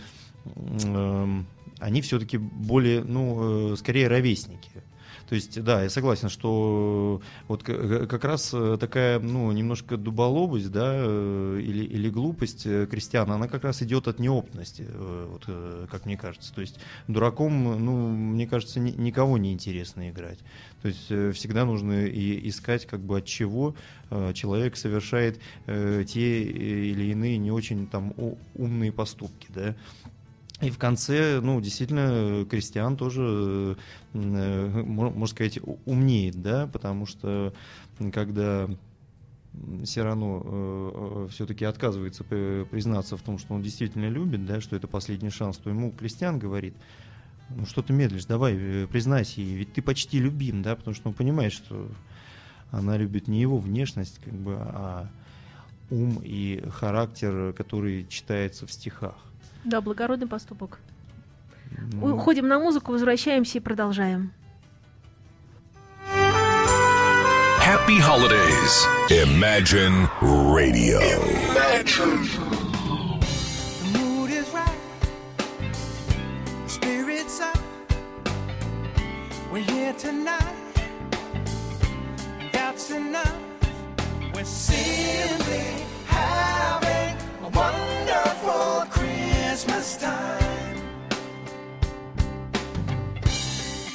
они 1.79 2.01
все-таки 2.03 2.39
более, 2.39 3.03
ну, 3.05 3.73
э, 3.73 3.77
скорее 3.77 4.09
ровесники. 4.09 4.71
То 5.29 5.35
есть, 5.35 5.63
да, 5.63 5.83
я 5.83 5.91
согласен, 5.91 6.29
что 6.29 7.23
вот 7.49 7.63
как 7.63 8.25
раз 8.25 8.51
э, 8.53 8.77
такая, 8.79 9.19
ну, 9.19 9.51
немножко 9.53 9.97
дуболобость, 9.97 10.71
да, 10.71 10.93
э, 10.95 11.61
или, 11.63 11.85
или 11.85 12.11
глупость 12.11 12.67
э, 12.67 12.87
крестьян, 12.87 13.31
она 13.31 13.49
как 13.49 13.65
раз 13.65 13.83
идет 13.83 14.07
от 14.07 14.19
неопытности, 14.19 14.87
вот, 14.95 15.47
как 15.91 16.05
мне 16.05 16.17
кажется. 16.19 16.55
То 16.55 16.61
есть 16.61 16.79
дураком, 17.09 17.85
ну, 17.85 18.09
мне 18.11 18.47
кажется, 18.47 18.81
ни, 18.81 18.91
никого 18.91 19.39
не 19.39 19.53
интересно 19.53 20.11
играть. 20.11 20.39
То 20.83 20.89
есть 20.89 21.07
всегда 21.37 21.65
нужно 21.65 22.05
и 22.05 22.47
искать, 22.49 22.87
как 22.87 23.01
бы 23.01 23.19
от 23.19 23.25
чего 23.25 23.75
человек 24.35 24.77
совершает 24.77 25.41
те 25.67 26.43
или 26.43 27.11
иные 27.11 27.39
не 27.39 27.51
очень 27.51 27.87
там 27.87 28.13
умные 28.55 28.93
поступки, 28.93 29.49
да. 29.49 29.75
И 30.61 30.71
в 30.71 30.79
конце, 30.79 31.41
ну, 31.41 31.61
действительно, 31.61 32.47
Кристиан 32.49 32.97
тоже, 32.97 33.77
э, 34.13 34.83
можно 34.83 35.27
сказать, 35.27 35.59
умнеет, 35.85 36.41
да, 36.41 36.69
потому 36.69 37.07
что 37.07 37.53
когда 38.13 38.69
Сирано 39.85 40.43
э, 40.45 41.29
все-таки 41.31 41.65
отказывается 41.65 42.25
признаться 42.25 43.17
в 43.17 43.23
том, 43.23 43.39
что 43.39 43.55
он 43.55 43.63
действительно 43.63 44.09
любит, 44.09 44.47
да, 44.47 44.61
что 44.61 44.77
это 44.77 44.87
последний 44.87 45.31
шанс, 45.31 45.59
то 45.59 45.71
ему 45.71 45.91
Кристиан 45.91 46.39
говорит, 46.39 46.75
ну 47.51 47.67
что 47.67 47.83
ты 47.83 47.93
медлишь, 47.93 48.25
давай, 48.25 48.57
э, 48.57 48.87
признайся 48.87 49.41
ей, 49.41 49.55
ведь 49.55 49.73
ты 49.73 49.83
почти 49.83 50.19
любим, 50.19 50.63
да, 50.63 50.77
потому 50.77 50.95
что 50.95 51.09
он 51.09 51.15
понимает, 51.15 51.53
что 51.53 51.89
она 52.71 52.97
любит 52.97 53.29
не 53.29 53.41
его 53.41 53.59
внешность, 53.59 54.21
как 54.25 54.35
бы, 54.35 54.57
а 54.59 55.09
ум 55.91 56.21
и 56.23 56.63
характер, 56.71 57.53
который 57.53 58.07
читается 58.09 58.67
в 58.67 58.73
стихах. 58.73 59.17
Да, 59.65 59.81
благородный 59.81 60.27
поступок. 60.27 60.79
Ну... 61.93 62.15
Уходим 62.17 62.47
на 62.49 62.59
музыку, 62.59 62.93
возвращаемся 62.93 63.59
и 63.59 63.61
продолжаем. 63.61 64.33
Happy 67.61 67.99
holidays. 67.99 68.87
Imagine 69.11 70.09
Radio. 70.21 71.01
Imagine. 71.01 72.29
The 73.81 73.99
mood 73.99 74.31
is 74.31 74.49
right. 74.53 74.79
The 76.65 76.69
spirit's 76.69 77.41
up. 77.41 77.59
We're 79.51 79.65
here 79.65 79.95
tonight. 79.95 80.55
That's 82.53 82.91
enough. 82.91 83.35
We're 84.35 84.45
simply 84.45 85.87
having 86.07 86.54
time. 90.05 90.77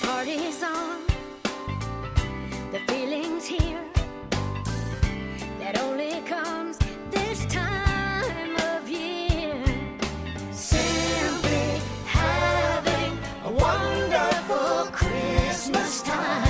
Party's 0.01 0.63
on, 0.63 0.99
the 2.73 2.79
feeling's 2.87 3.45
here. 3.45 3.85
That 5.59 5.75
only 5.85 6.21
comes 6.33 6.77
this 7.11 7.45
time 7.45 8.55
of 8.71 8.89
year. 8.89 9.63
Simply 10.51 11.65
having 12.05 13.13
a 13.49 13.51
wonderful 13.65 14.91
Christmas 14.99 16.01
time. 16.01 16.48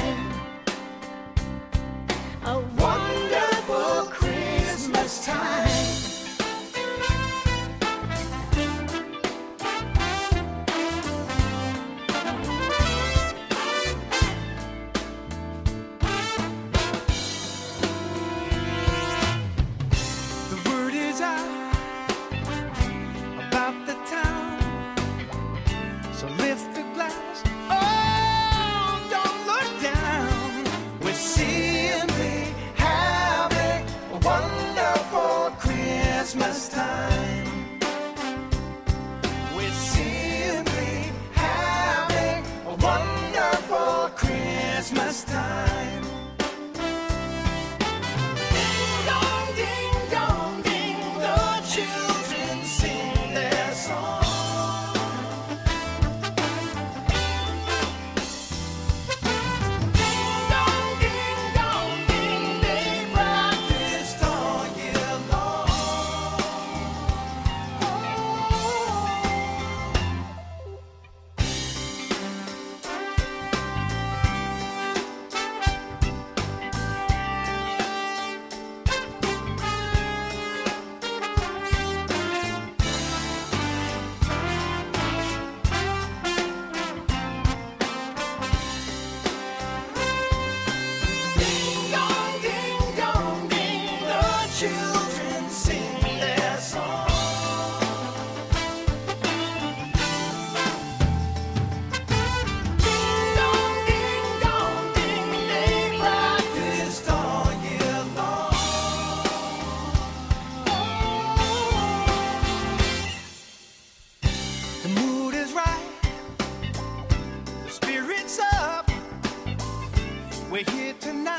We're 120.51 120.63
here 120.71 120.95
tonight. 120.99 121.37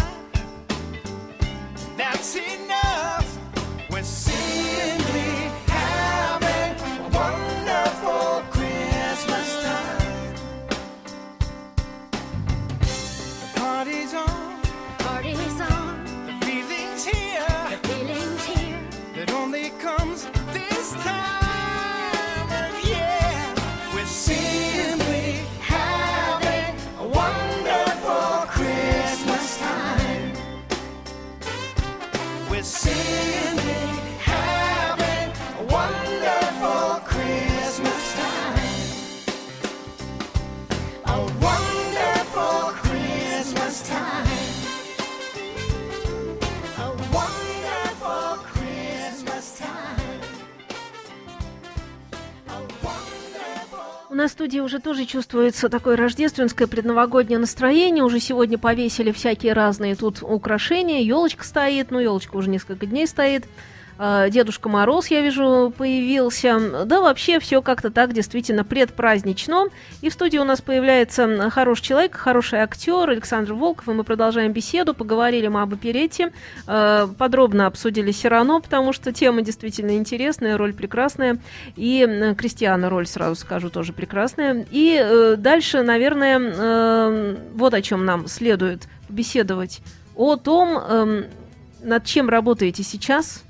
That's 1.97 2.37
enough. 2.37 3.39
We're 3.91 4.05
seeing. 4.05 5.00
На 54.21 54.29
студии 54.29 54.59
уже 54.59 54.81
тоже 54.81 55.07
чувствуется 55.07 55.71
такое 55.71 55.97
рождественское 55.97 56.69
предновогоднее 56.69 57.39
настроение. 57.39 58.05
Уже 58.05 58.21
сегодня 58.21 58.59
повесили 58.59 59.13
всякие 59.13 59.55
разные 59.55 59.95
тут 59.97 60.23
украшения. 60.23 61.01
Елочка 61.01 61.43
стоит, 61.43 61.91
ну, 61.91 61.99
елочка 61.99 62.37
уже 62.37 62.51
несколько 62.51 62.85
дней 62.85 63.07
стоит. 63.07 63.47
А, 64.03 64.31
Дедушка 64.31 64.71
Мороз, 64.71 65.09
я 65.09 65.21
вижу, 65.21 65.75
появился. 65.77 66.87
Да, 66.87 67.03
вообще 67.03 67.39
все 67.39 67.61
как-то 67.61 67.91
так 67.91 68.15
действительно 68.15 68.65
предпразднично. 68.65 69.67
И 70.01 70.09
в 70.09 70.15
студии 70.15 70.39
у 70.39 70.45
нас 70.45 70.63
появляется 70.63 71.51
хороший 71.51 71.83
человек, 71.83 72.17
хороший 72.17 72.61
актер 72.61 73.11
Александр 73.11 73.53
Волков, 73.53 73.87
и 73.89 73.91
мы 73.91 74.03
продолжаем 74.03 74.55
беседу. 74.55 74.95
Поговорили 74.95 75.49
мы 75.49 75.61
об 75.61 75.75
оперете, 75.75 76.33
э, 76.67 77.09
подробно 77.19 77.67
обсудили 77.67 78.11
Сирано, 78.11 78.63
потому 78.63 78.95
что 78.95 79.13
тема 79.13 79.43
действительно 79.43 79.95
интересная, 79.95 80.57
роль 80.57 80.73
прекрасная. 80.73 81.37
И 81.77 82.35
Кристиана 82.39 82.89
роль, 82.89 83.07
сразу 83.07 83.35
скажу, 83.35 83.69
тоже 83.69 83.93
прекрасная. 83.93 84.65
И 84.71 84.99
э, 84.99 85.37
дальше, 85.37 85.83
наверное, 85.83 86.41
э, 86.41 87.37
вот 87.53 87.75
о 87.75 87.83
чем 87.83 88.07
нам 88.07 88.29
следует 88.29 88.89
беседовать. 89.11 89.83
О 90.17 90.37
том, 90.37 90.79
эм, 90.79 91.25
над 91.83 92.07
чем 92.07 92.31
работаете 92.31 92.83
сейчас, 92.83 93.45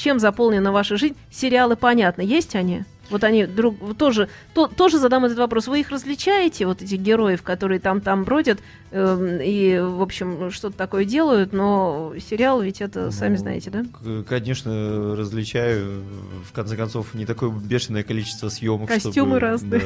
чем 0.00 0.18
заполнена 0.18 0.72
ваша 0.72 0.96
жизнь. 0.96 1.16
Сериалы, 1.30 1.76
понятно, 1.76 2.22
есть 2.22 2.56
они? 2.56 2.84
Вот 3.10 3.24
они 3.24 3.44
друг, 3.44 3.96
тоже, 3.98 4.28
то, 4.54 4.68
тоже 4.68 4.98
задам 4.98 5.24
этот 5.24 5.36
вопрос. 5.36 5.66
Вы 5.66 5.80
их 5.80 5.90
различаете, 5.90 6.64
вот 6.64 6.80
этих 6.80 7.00
героев, 7.00 7.42
которые 7.42 7.80
там-там 7.80 8.24
бродят 8.24 8.60
эм, 8.92 9.40
и, 9.42 9.78
в 9.78 10.00
общем, 10.00 10.50
что-то 10.52 10.76
такое 10.76 11.04
делают, 11.04 11.52
но 11.52 12.14
сериал 12.18 12.62
ведь 12.62 12.80
это, 12.80 13.10
сами 13.10 13.32
Ну, 13.32 13.38
знаете, 13.38 13.70
да? 13.70 13.84
Конечно, 14.28 15.16
различаю. 15.16 16.04
В 16.44 16.52
конце 16.52 16.76
концов, 16.76 17.12
не 17.14 17.26
такое 17.26 17.50
бешеное 17.50 18.04
количество 18.04 18.48
съемок. 18.48 18.88
Костюмы 18.88 19.12
чтобы, 19.12 19.40
разные. 19.40 19.82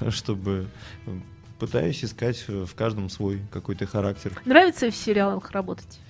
да, 0.00 0.10
чтобы 0.10 0.66
э, 1.06 1.10
пытаюсь 1.58 2.02
искать 2.02 2.42
в 2.48 2.74
каждом 2.74 3.10
свой 3.10 3.42
какой-то 3.52 3.86
характер. 3.86 4.32
Нравится 4.46 4.90
в 4.90 4.96
сериалах 4.96 5.50
работать? 5.50 6.00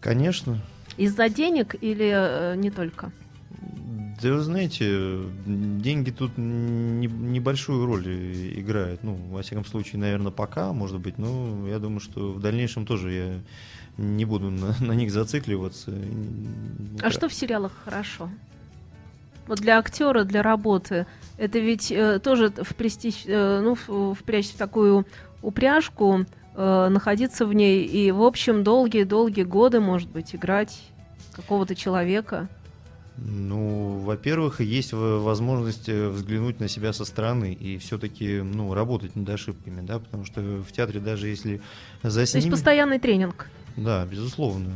Конечно. 0.00 0.62
Из-за 0.96 1.28
денег 1.28 1.74
или 1.80 2.10
э, 2.12 2.56
не 2.56 2.70
только? 2.70 3.12
Да 4.22 4.32
вы 4.32 4.40
знаете, 4.40 5.20
деньги 5.44 6.10
тут 6.10 6.38
не- 6.38 7.06
небольшую 7.06 7.84
роль 7.84 8.06
играют. 8.58 9.02
Ну, 9.04 9.14
во 9.30 9.42
всяком 9.42 9.66
случае, 9.66 10.00
наверное, 10.00 10.32
пока, 10.32 10.72
может 10.72 11.00
быть. 11.00 11.18
Но 11.18 11.68
я 11.68 11.78
думаю, 11.78 12.00
что 12.00 12.32
в 12.32 12.40
дальнейшем 12.40 12.86
тоже 12.86 13.12
я 13.12 13.40
не 13.98 14.24
буду 14.24 14.50
на, 14.50 14.74
на 14.80 14.92
них 14.92 15.10
зацикливаться. 15.10 15.92
А 17.02 17.10
что 17.10 17.28
в 17.28 17.34
сериалах 17.34 17.72
хорошо? 17.84 18.30
Вот 19.46 19.60
для 19.60 19.78
актера, 19.78 20.24
для 20.24 20.42
работы, 20.42 21.06
это 21.36 21.58
ведь 21.58 21.92
э, 21.92 22.18
тоже 22.18 22.50
в 22.50 22.74
престиж, 22.74 23.22
э, 23.26 23.60
ну, 23.60 24.14
впрячь 24.14 24.48
в 24.48 24.56
такую 24.56 25.06
упряжку, 25.40 26.26
э, 26.56 26.88
находиться 26.88 27.46
в 27.46 27.52
ней 27.52 27.84
и, 27.84 28.10
в 28.10 28.22
общем, 28.22 28.64
долгие-долгие 28.64 29.44
годы, 29.44 29.80
может 29.80 30.08
быть, 30.08 30.34
играть 30.34 30.82
какого-то 31.32 31.74
человека. 31.74 32.48
Ну, 33.18 34.00
во-первых, 34.00 34.60
есть 34.60 34.92
возможность 34.92 35.88
э, 35.88 36.08
взглянуть 36.08 36.60
на 36.60 36.68
себя 36.68 36.92
со 36.92 37.04
стороны 37.04 37.52
и 37.54 37.78
все-таки, 37.78 38.42
ну, 38.42 38.74
работать 38.74 39.16
над 39.16 39.28
ошибками, 39.30 39.80
да, 39.80 39.98
потому 39.98 40.24
что 40.24 40.40
в 40.40 40.70
театре 40.72 41.00
даже 41.00 41.28
если 41.28 41.60
То 42.02 42.08
есть 42.08 42.50
постоянный 42.50 42.98
тренинг. 42.98 43.48
Да, 43.76 44.04
безусловно. 44.04 44.70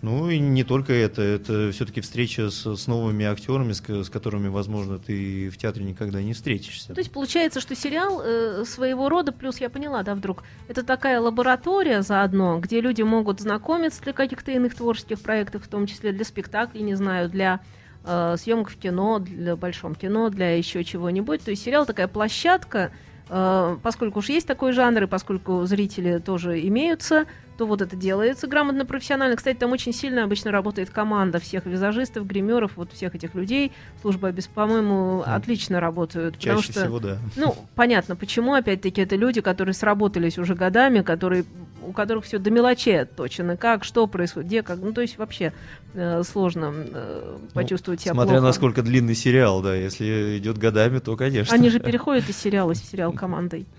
Ну 0.00 0.30
и 0.30 0.38
не 0.38 0.62
только 0.62 0.92
это, 0.92 1.22
это 1.22 1.72
все-таки 1.72 2.00
встреча 2.00 2.50
с, 2.50 2.76
с 2.76 2.86
новыми 2.86 3.24
актерами, 3.24 3.72
с, 3.72 3.82
с 3.82 4.08
которыми, 4.08 4.46
возможно, 4.46 4.98
ты 4.98 5.50
в 5.50 5.56
театре 5.56 5.84
никогда 5.84 6.22
не 6.22 6.34
встретишься. 6.34 6.94
То 6.94 7.00
есть 7.00 7.10
получается, 7.10 7.60
что 7.60 7.74
сериал 7.74 8.22
э, 8.24 8.64
своего 8.64 9.08
рода, 9.08 9.32
плюс 9.32 9.60
я 9.60 9.68
поняла, 9.68 10.04
да, 10.04 10.14
вдруг, 10.14 10.44
это 10.68 10.84
такая 10.84 11.20
лаборатория 11.20 12.02
заодно, 12.02 12.60
где 12.60 12.80
люди 12.80 13.02
могут 13.02 13.40
знакомиться 13.40 14.00
для 14.02 14.12
каких-то 14.12 14.52
иных 14.52 14.76
творческих 14.76 15.20
проектов, 15.20 15.64
в 15.64 15.68
том 15.68 15.86
числе 15.86 16.12
для 16.12 16.24
спектаклей, 16.24 16.82
не 16.82 16.94
знаю, 16.94 17.28
для 17.28 17.60
э, 18.04 18.36
съемок 18.38 18.70
в 18.70 18.78
кино, 18.78 19.18
для 19.18 19.56
большом 19.56 19.96
кино, 19.96 20.28
для 20.30 20.56
еще 20.56 20.84
чего-нибудь. 20.84 21.42
То 21.42 21.50
есть 21.50 21.64
сериал 21.64 21.86
такая 21.86 22.06
площадка, 22.06 22.92
э, 23.28 23.76
поскольку 23.82 24.20
уж 24.20 24.28
есть 24.28 24.46
такой 24.46 24.70
жанр, 24.70 25.02
и 25.02 25.06
поскольку 25.06 25.64
зрители 25.66 26.18
тоже 26.18 26.64
имеются, 26.68 27.26
то 27.58 27.66
вот 27.66 27.82
это 27.82 27.96
делается 27.96 28.46
грамотно, 28.46 28.86
профессионально. 28.86 29.34
Кстати, 29.36 29.56
там 29.56 29.72
очень 29.72 29.92
сильно 29.92 30.22
обычно 30.22 30.52
работает 30.52 30.90
команда 30.90 31.40
всех 31.40 31.66
визажистов, 31.66 32.24
гримеров, 32.24 32.72
вот 32.76 32.92
всех 32.92 33.16
этих 33.16 33.34
людей. 33.34 33.72
Служба, 34.00 34.30
без, 34.30 34.46
по-моему, 34.46 35.24
Да. 35.26 35.34
отлично 35.34 35.80
работают. 35.80 36.38
Чаще 36.38 36.72
что 36.72 36.82
всего, 36.84 37.00
да. 37.00 37.18
ну, 37.34 37.56
понятно, 37.74 38.14
почему, 38.14 38.54
опять-таки, 38.54 39.00
это 39.00 39.16
люди, 39.16 39.40
которые 39.40 39.74
сработались 39.74 40.38
уже 40.38 40.54
годами, 40.54 41.02
которые, 41.02 41.44
у 41.82 41.90
которых 41.92 42.26
все 42.26 42.38
до 42.38 42.52
мелочей 42.52 43.02
отточено, 43.02 43.56
как, 43.56 43.82
что 43.82 44.06
происходит, 44.06 44.46
где, 44.48 44.62
как, 44.62 44.78
ну, 44.78 44.92
то 44.92 45.00
есть 45.00 45.18
вообще 45.18 45.52
э, 45.94 46.22
сложно 46.22 46.72
э, 46.72 47.38
почувствовать 47.54 48.00
себя 48.00 48.12
Ну, 48.12 48.20
Смотря 48.20 48.36
плохо. 48.36 48.46
насколько 48.46 48.82
длинный 48.82 49.16
сериал, 49.16 49.62
да, 49.62 49.74
если 49.74 50.38
идет 50.38 50.58
годами, 50.58 51.00
то, 51.00 51.16
конечно. 51.16 51.52
Они 51.52 51.70
же 51.70 51.80
переходят 51.80 52.28
из 52.28 52.36
сериала 52.36 52.72
в 52.72 52.76
сериал 52.76 53.12
командой. 53.12 53.66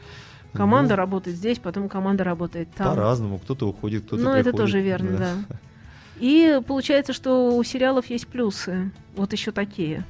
Команда 0.53 0.95
Ну, 0.95 0.97
работает 0.97 1.37
здесь, 1.37 1.59
потом 1.59 1.89
команда 1.89 2.23
работает 2.23 2.69
там. 2.75 2.95
По-разному, 2.95 3.37
кто-то 3.37 3.67
уходит, 3.67 4.05
кто-то 4.05 4.23
Ну, 4.23 4.31
это 4.31 4.45
приходит, 4.45 4.57
тоже 4.57 4.81
верно, 4.81 5.17
да. 5.17 5.35
И 6.19 6.59
получается, 6.67 7.13
что 7.13 7.55
у 7.55 7.63
сериалов 7.63 8.07
есть 8.07 8.27
плюсы. 8.27 8.91
Вот 9.15 9.31
еще 9.31 9.51
такие. 9.51 10.05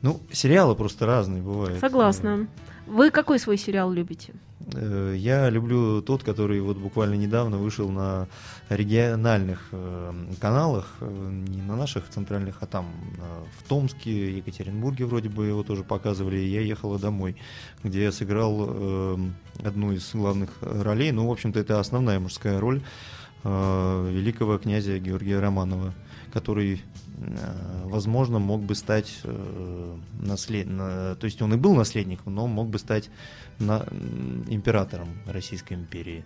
Ну, 0.00 0.20
сериалы 0.32 0.74
просто 0.74 1.06
разные 1.06 1.42
бывают. 1.42 1.80
Согласна. 1.80 2.46
Вы 2.86 3.10
какой 3.10 3.38
свой 3.38 3.56
сериал 3.56 3.90
любите? 3.90 4.32
Э, 4.72 5.14
Я 5.16 5.50
люблю 5.50 6.02
тот, 6.02 6.22
который 6.22 6.60
вот 6.60 6.76
буквально 6.76 7.14
недавно 7.14 7.58
вышел 7.58 7.88
на 7.90 8.28
региональных 8.68 9.68
э, 9.72 10.12
каналах, 10.40 10.94
э, 11.00 11.30
не 11.48 11.62
на 11.62 11.76
наших 11.76 12.08
центральных, 12.08 12.58
а 12.60 12.66
там 12.66 12.86
в 13.58 13.68
Томске, 13.68 14.36
Екатеринбурге 14.36 15.06
вроде 15.06 15.28
бы 15.28 15.46
его 15.46 15.62
тоже 15.62 15.84
показывали. 15.84 16.36
Я 16.36 16.60
ехала 16.60 16.98
домой, 16.98 17.36
где 17.82 18.04
я 18.04 18.12
сыграл 18.12 19.18
одну 19.62 19.92
из 19.92 20.10
главных 20.12 20.50
ролей. 20.60 21.12
Ну, 21.12 21.26
в 21.26 21.32
общем-то, 21.32 21.60
это 21.60 21.80
основная 21.80 22.18
мужская 22.20 22.58
роль 22.60 22.82
великого 23.44 24.58
князя 24.58 24.98
Георгия 24.98 25.38
Романова, 25.38 25.92
который, 26.32 26.82
э, 27.18 27.82
возможно, 27.84 28.38
мог 28.38 28.62
бы 28.62 28.74
стать 28.74 29.20
э, 29.24 29.96
наслед... 30.20 30.66
на- 30.66 31.14
То 31.16 31.26
есть 31.26 31.42
он 31.42 31.52
и 31.54 31.56
был 31.56 31.74
наследником, 31.74 32.34
но 32.34 32.46
мог 32.46 32.68
бы 32.68 32.78
стать 32.78 33.10
императором 34.48 35.08
Российской 35.26 35.74
империи. 35.74 36.24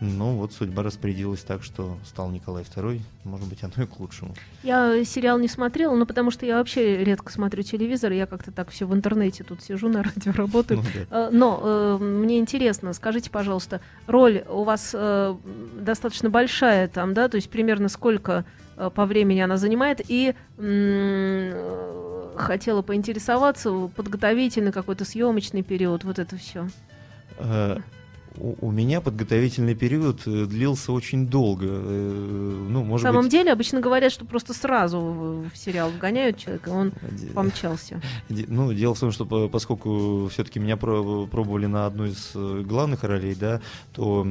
Но 0.00 0.34
вот 0.34 0.54
судьба 0.54 0.82
распорядилась 0.82 1.42
так, 1.42 1.62
что 1.62 1.98
стал 2.04 2.30
Николай 2.30 2.64
II. 2.64 3.00
Может 3.24 3.48
быть, 3.48 3.62
оно 3.62 3.84
и 3.84 3.86
к 3.86 4.00
лучшему. 4.00 4.34
Я 4.62 5.04
сериал 5.04 5.38
не 5.38 5.48
смотрела, 5.48 5.94
ну 5.94 6.06
потому 6.06 6.30
что 6.30 6.46
я 6.46 6.56
вообще 6.56 7.04
редко 7.04 7.30
смотрю 7.30 7.62
телевизор, 7.62 8.12
я 8.12 8.26
как-то 8.26 8.50
так 8.50 8.70
все 8.70 8.86
в 8.86 8.94
интернете 8.94 9.44
тут 9.44 9.62
сижу, 9.62 9.88
на 9.88 10.02
радио 10.02 10.32
работаю. 10.32 10.80
Ну 10.80 10.86
да. 11.10 11.26
Э, 11.26 11.30
Но 11.30 11.60
э, 11.62 11.98
мне 12.02 12.38
интересно, 12.38 12.94
скажите, 12.94 13.30
пожалуйста, 13.30 13.82
роль 14.06 14.42
у 14.48 14.64
вас 14.64 14.92
э, 14.94 15.36
достаточно 15.78 16.30
большая 16.30 16.88
там, 16.88 17.12
да, 17.12 17.28
то 17.28 17.36
есть 17.36 17.50
примерно 17.50 17.90
сколько 17.90 18.46
э, 18.76 18.88
по 18.94 19.04
времени 19.04 19.40
она 19.40 19.58
занимает, 19.58 20.00
и 20.08 20.34
э, 20.56 22.32
хотела 22.36 22.80
поинтересоваться, 22.80 23.70
подготовительный 23.94 24.72
какой-то 24.72 25.04
съемочный 25.04 25.62
период, 25.62 26.04
вот 26.04 26.18
это 26.18 26.36
все. 26.38 26.68
У 28.38 28.70
меня 28.70 29.00
подготовительный 29.00 29.74
период 29.74 30.20
э, 30.26 30.46
длился 30.46 30.92
очень 30.92 31.26
долго. 31.26 31.66
Э, 31.68 32.66
Ну, 32.70 32.80
На 32.80 32.84
может 32.86 33.02
самом 33.06 33.22
быть, 33.22 33.32
деле 33.32 33.52
обычно 33.52 33.80
говорят, 33.80 34.12
что 34.12 34.24
просто 34.24 34.54
сразу 34.54 34.98
в 35.00 35.56
сериал 35.56 35.90
вгоняют 35.90 36.38
человека, 36.38 36.70
и 36.70 36.72
он 36.72 36.92
помчался. 37.34 38.00
ну, 38.28 38.72
дело 38.72 38.94
в 38.94 39.00
том, 39.00 39.10
что 39.10 39.26
по- 39.26 39.48
поскольку 39.48 40.28
все-таки 40.30 40.60
меня 40.60 40.76
про- 40.76 41.26
пробовали 41.26 41.66
на 41.66 41.86
одну 41.86 42.06
из 42.06 42.30
э, 42.34 42.62
главных 42.64 43.02
ролей, 43.04 43.34
да, 43.34 43.60
то, 43.92 44.24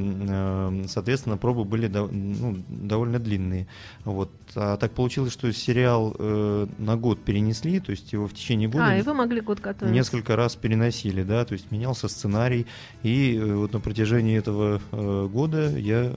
соответственно, 0.88 1.36
пробы 1.36 1.64
были 1.64 1.86
ну, 1.88 2.56
довольно 2.68 3.18
длинные. 3.18 3.66
Вот. 4.04 4.30
А 4.56 4.76
так 4.76 4.92
получилось, 4.92 5.32
что 5.32 5.52
сериал 5.52 6.14
э, 6.18 6.66
на 6.78 6.96
год 6.96 7.22
перенесли, 7.24 7.78
то 7.80 7.90
есть 7.92 8.12
его 8.12 8.26
в 8.26 8.34
течение 8.34 8.68
года 8.68 8.86
А, 8.86 8.96
и 8.96 9.02
вы 9.02 9.14
могли 9.14 9.40
год 9.40 9.60
готовиться. 9.60 9.94
несколько 9.94 10.34
раз 10.36 10.56
переносили, 10.56 11.22
да, 11.22 11.44
то 11.44 11.52
есть 11.52 11.70
менялся 11.70 12.08
сценарий, 12.08 12.66
и 13.02 13.36
э, 13.36 13.54
вот 13.54 13.72
на 13.72 13.80
протяжении 13.80 14.36
этого 14.36 14.80
э, 14.90 15.28
года 15.32 15.70
я, 15.78 16.06
э, 16.06 16.14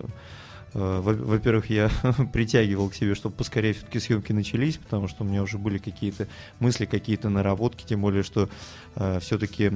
во- 0.73 1.13
во-первых, 1.13 1.69
я 1.69 1.91
притягивал 2.33 2.89
к 2.89 2.95
себе, 2.95 3.13
чтобы 3.13 3.35
поскорее 3.35 3.73
все-таки 3.73 3.99
съемки 3.99 4.31
начались, 4.31 4.77
потому 4.77 5.07
что 5.07 5.23
у 5.23 5.27
меня 5.27 5.43
уже 5.43 5.57
были 5.59 5.77
какие-то 5.77 6.27
мысли, 6.59 6.85
какие-то 6.85 7.29
наработки, 7.29 7.85
тем 7.85 8.01
более, 8.01 8.23
что 8.23 8.49
все-таки 9.19 9.71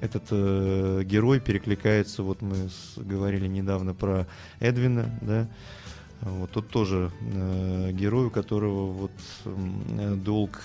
этот 0.00 0.24
э, 0.30 1.02
герой 1.04 1.38
перекликается, 1.40 2.22
вот 2.24 2.42
мы 2.42 2.54
с- 2.56 2.96
говорили 2.98 3.46
недавно 3.46 3.94
про 3.94 4.26
Эдвина, 4.58 5.10
да, 5.22 5.48
вот 6.22 6.50
тут 6.50 6.68
тоже 6.68 7.10
э, 7.20 7.92
герой, 7.92 8.26
у 8.26 8.30
которого 8.30 8.86
вот 8.92 9.12
э, 9.44 10.14
долг 10.16 10.62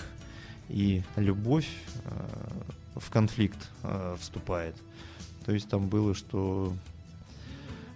и 0.68 1.02
любовь 1.16 1.68
э, 2.04 2.98
в 2.98 3.10
конфликт 3.10 3.58
э, 3.82 4.16
вступает. 4.20 4.74
То 5.44 5.52
есть 5.52 5.68
там 5.68 5.88
было, 5.88 6.14
что 6.14 6.72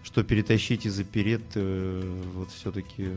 что 0.03 0.25
перетащить 0.25 0.87
и 0.87 0.89
запереть 0.89 1.43
э, 1.55 2.23
вот 2.35 2.51
все-таки 2.51 3.11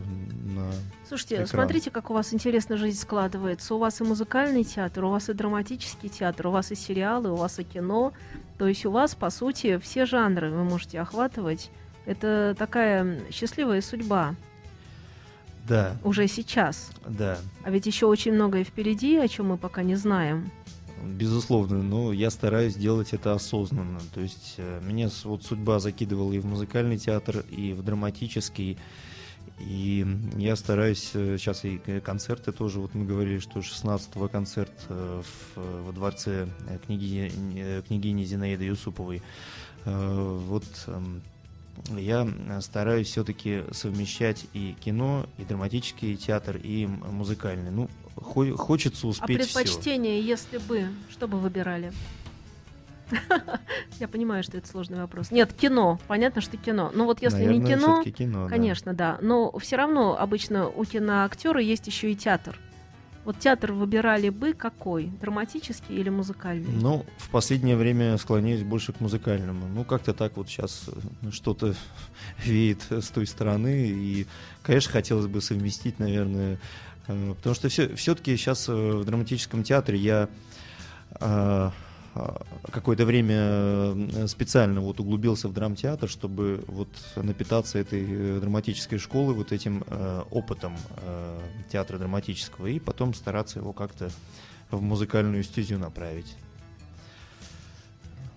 на 0.53 0.71
Слушайте, 1.07 1.35
Экран. 1.35 1.47
смотрите, 1.47 1.91
как 1.91 2.09
у 2.09 2.13
вас 2.13 2.33
интересно 2.33 2.77
жизнь 2.77 2.99
складывается. 2.99 3.73
У 3.75 3.77
вас 3.77 4.01
и 4.01 4.03
музыкальный 4.03 4.63
театр, 4.63 5.05
у 5.05 5.09
вас 5.09 5.29
и 5.29 5.33
драматический 5.33 6.09
театр, 6.09 6.47
у 6.47 6.51
вас 6.51 6.71
и 6.71 6.75
сериалы, 6.75 7.31
у 7.31 7.35
вас 7.35 7.59
и 7.59 7.63
кино. 7.63 8.13
То 8.57 8.67
есть 8.67 8.85
у 8.85 8.91
вас, 8.91 9.15
по 9.15 9.29
сути, 9.29 9.79
все 9.79 10.05
жанры 10.05 10.51
вы 10.51 10.63
можете 10.63 10.99
охватывать. 10.99 11.71
Это 12.05 12.55
такая 12.57 13.21
счастливая 13.31 13.81
судьба 13.81 14.35
да, 15.67 15.95
уже 16.03 16.27
сейчас. 16.27 16.91
да, 17.07 17.37
А 17.63 17.69
ведь 17.71 17.85
еще 17.85 18.05
очень 18.07 18.33
многое 18.33 18.63
впереди, 18.65 19.15
о 19.17 19.27
чем 19.27 19.47
мы 19.49 19.57
пока 19.57 19.81
не 19.83 19.95
знаем. 19.95 20.51
безусловно, 21.01 21.81
но 21.81 22.11
я 22.11 22.29
стараюсь 22.29 22.75
делать 22.75 23.13
это 23.13 23.33
осознанно. 23.33 23.99
То 24.13 24.19
есть 24.21 24.55
э, 24.57 24.81
меня 24.83 25.09
вот 25.23 25.43
судьба 25.45 25.79
закидывала 25.79 26.33
и 26.33 26.39
в 26.39 26.45
музыкальный 26.45 26.97
театр, 26.97 27.45
и 27.49 27.71
в 27.73 27.81
драматический. 27.83 28.77
И 29.59 30.05
я 30.35 30.55
стараюсь 30.57 31.11
э, 31.13 31.37
сейчас 31.37 31.63
и 31.63 31.77
к- 31.77 32.01
концерты 32.01 32.51
тоже, 32.51 32.79
вот 32.79 32.93
мы 32.93 33.05
говорили, 33.05 33.39
что 33.39 33.59
16-го 33.59 34.27
концерт 34.27 34.73
э, 34.89 35.21
в, 35.55 35.85
во 35.85 35.91
дворце 35.93 36.47
э, 36.67 36.77
княгини, 36.85 37.31
э, 37.55 38.25
Зинаиды 38.25 38.65
Юсуповой. 38.65 39.21
Э, 39.85 40.39
Вот 40.49 40.65
эм, 40.87 41.21
я 41.97 42.27
э, 42.27 42.61
стараюсь 42.61 43.07
все-таки 43.07 43.63
совмещать 43.71 44.45
и 44.53 44.75
кино, 44.79 45.25
и 45.37 45.43
драматический 45.43 46.15
театр, 46.15 46.57
и 46.61 46.85
музыкальный. 46.87 47.71
Ну, 47.71 47.89
хо- 48.15 48.55
хочется 48.57 49.07
А 49.07 49.09
успеть 49.09 49.41
все. 49.43 49.53
предпочтение, 49.59 50.21
если 50.21 50.57
бы, 50.59 50.87
что 51.09 51.27
бы 51.27 51.39
выбирали? 51.39 51.91
Я 53.99 54.07
понимаю, 54.07 54.43
что 54.43 54.57
это 54.57 54.67
сложный 54.67 54.97
вопрос. 54.97 55.29
Нет, 55.31 55.53
кино. 55.53 55.99
Понятно, 56.07 56.41
что 56.41 56.57
кино. 56.57 56.91
Но 56.93 57.05
вот 57.05 57.21
если 57.21 57.41
не 57.41 57.47
Наверное, 57.59 57.75
кино, 57.75 57.93
всё-таки 57.95 58.11
кино, 58.11 58.43
да. 58.45 58.49
Конечно, 58.49 58.93
да. 58.93 59.17
Но 59.21 59.51
все 59.59 59.75
равно 59.75 60.17
обычно 60.19 60.67
у 60.69 60.83
киноактера 60.85 61.61
есть 61.61 61.85
еще 61.87 62.11
и 62.11 62.15
театр. 62.15 62.59
Вот 63.25 63.39
театр 63.39 63.71
выбирали 63.71 64.29
бы 64.29 64.53
какой? 64.53 65.05
Драматический 65.05 65.95
или 65.95 66.09
музыкальный? 66.09 66.71
Ну, 66.73 67.05
в 67.17 67.29
последнее 67.29 67.77
время 67.77 68.17
склоняюсь 68.17 68.63
больше 68.63 68.91
к 68.91 68.99
музыкальному. 68.99 69.67
Ну, 69.67 69.85
как-то 69.85 70.13
так 70.13 70.35
вот 70.35 70.49
сейчас 70.49 70.89
что-то 71.31 71.73
веет 72.43 72.81
с 72.91 73.07
той 73.09 73.25
стороны. 73.25 73.87
И, 73.87 74.27
конечно, 74.61 74.91
хотелось 74.91 75.27
бы 75.27 75.41
совместить, 75.41 75.99
наверное. 75.99 76.59
э, 77.07 77.33
Потому 77.35 77.55
что 77.55 77.69
все, 77.69 77.95
все-таки 77.95 78.35
сейчас 78.35 78.67
в 78.67 79.05
драматическом 79.05 79.63
театре 79.63 79.97
я 79.99 80.27
э, 81.11 81.15
э, 81.21 81.71
какое-то 82.71 83.05
время 83.05 83.35
э, 83.37 84.27
специально 84.27 84.81
вот 84.81 84.99
углубился 84.99 85.47
в 85.47 85.53
драмтеатр, 85.53 86.07
чтобы 86.07 86.63
вот 86.67 86.89
напитаться 87.15 87.79
этой 87.79 88.05
э, 88.07 88.39
драматической 88.39 88.99
школы, 88.99 89.33
вот 89.33 89.51
этим 89.51 89.83
э, 89.87 90.23
опытом 90.31 90.75
э, 90.97 91.39
театра 91.71 91.97
драматического, 91.97 92.67
и 92.67 92.79
потом 92.79 93.13
стараться 93.13 93.59
его 93.59 93.73
как-то 93.73 94.09
в 94.69 94.81
музыкальную 94.81 95.43
стезю 95.43 95.77
направить. 95.77 96.35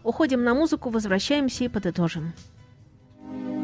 Уходим 0.03 0.45
на 0.45 0.55
музыку, 0.55 0.91
возвращаемся 0.91 1.65
и 1.65 1.69
подытожим. 1.69 2.33
The 3.23 3.56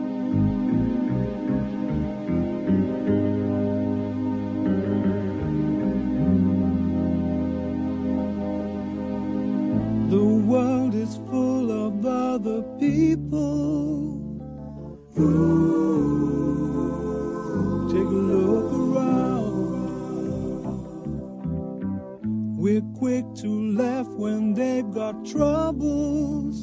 people. 12.83 14.19
Take 17.93 18.11
a 18.19 18.23
look 18.33 18.73
around. 18.73 19.53
We're 22.57 22.87
quick 22.99 23.25
to 23.43 23.51
laugh 23.77 24.09
when 24.09 24.55
they've 24.55 24.91
got 24.91 25.25
troubles. 25.25 26.57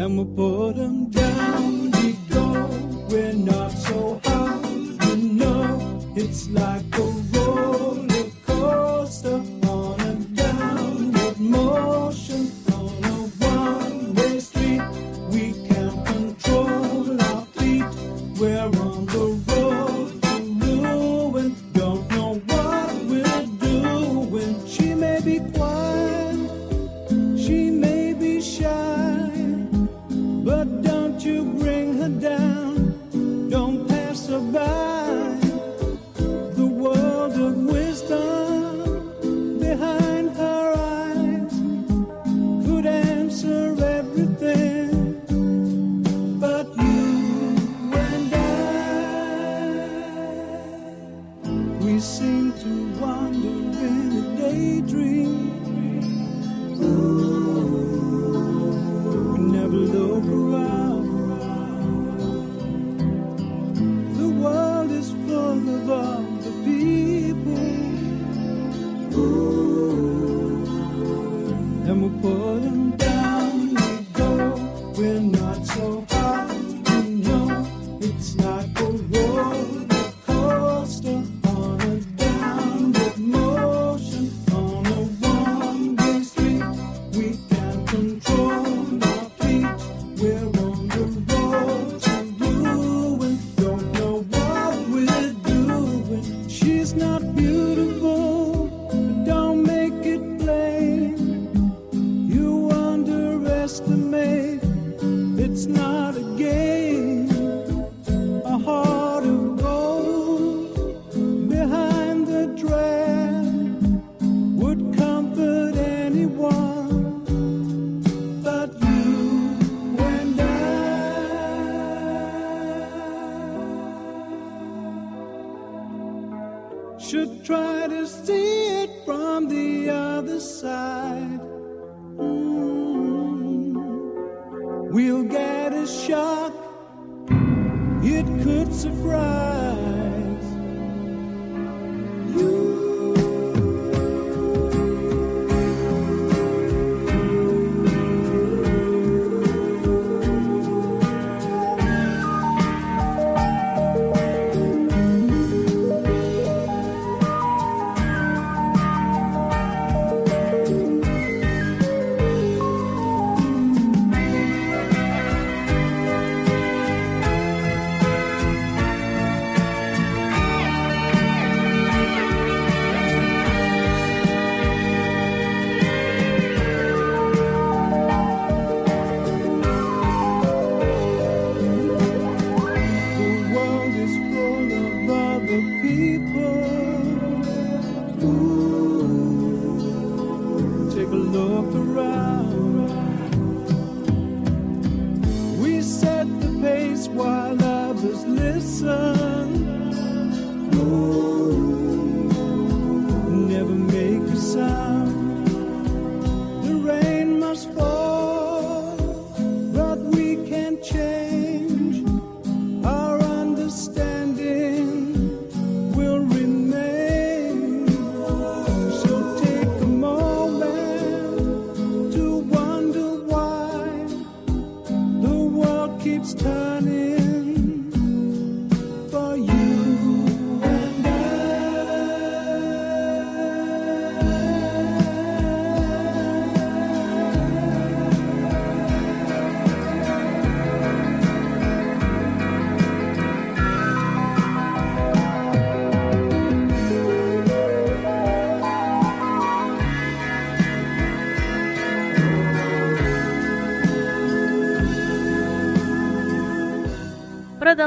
And 0.00 0.10
we 0.18 0.24
put 0.34 0.76
them 0.76 1.10
down, 1.10 1.90
we 1.90 2.12
go. 2.30 2.46
We're 3.10 3.34
not 3.34 3.70
so 3.70 4.18
hard, 4.24 4.64
you 5.04 5.16
know. 5.40 6.00
It's 6.16 6.48
like 6.48 6.98
a 6.98 7.19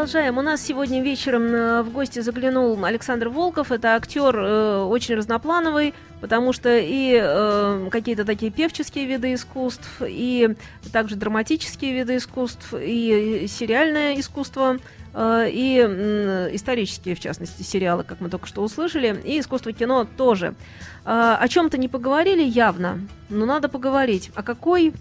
Продолжаем. 0.03 0.37
У 0.37 0.41
нас 0.41 0.61
сегодня 0.61 1.01
вечером 1.01 1.43
э, 1.43 1.81
в 1.81 1.89
гости 1.93 2.19
заглянул 2.19 2.83
Александр 2.83 3.29
Волков. 3.29 3.71
Это 3.71 3.95
актер 3.95 4.37
э, 4.37 4.83
очень 4.83 5.15
разноплановый, 5.15 5.93
потому 6.19 6.51
что 6.51 6.77
и 6.77 7.17
э, 7.17 7.87
какие-то 7.89 8.25
такие 8.25 8.51
певческие 8.51 9.05
виды 9.05 9.33
искусств, 9.33 10.01
и 10.05 10.57
также 10.91 11.15
драматические 11.15 11.93
виды 11.93 12.17
искусств, 12.17 12.73
и 12.77 13.45
сериальное 13.47 14.19
искусство, 14.19 14.77
э, 15.13 15.49
и 15.49 15.77
исторические, 16.53 17.15
в 17.15 17.21
частности, 17.21 17.63
сериалы, 17.63 18.03
как 18.03 18.19
мы 18.19 18.27
только 18.27 18.45
что 18.47 18.61
услышали, 18.61 19.21
и 19.23 19.39
искусство 19.39 19.71
кино 19.71 20.05
тоже. 20.17 20.53
Э, 21.05 21.37
о 21.39 21.47
чем-то 21.47 21.77
не 21.77 21.87
поговорили 21.87 22.43
явно, 22.43 22.99
но 23.29 23.45
надо 23.45 23.69
поговорить. 23.69 24.31
А 24.35 24.43
какой 24.43 24.91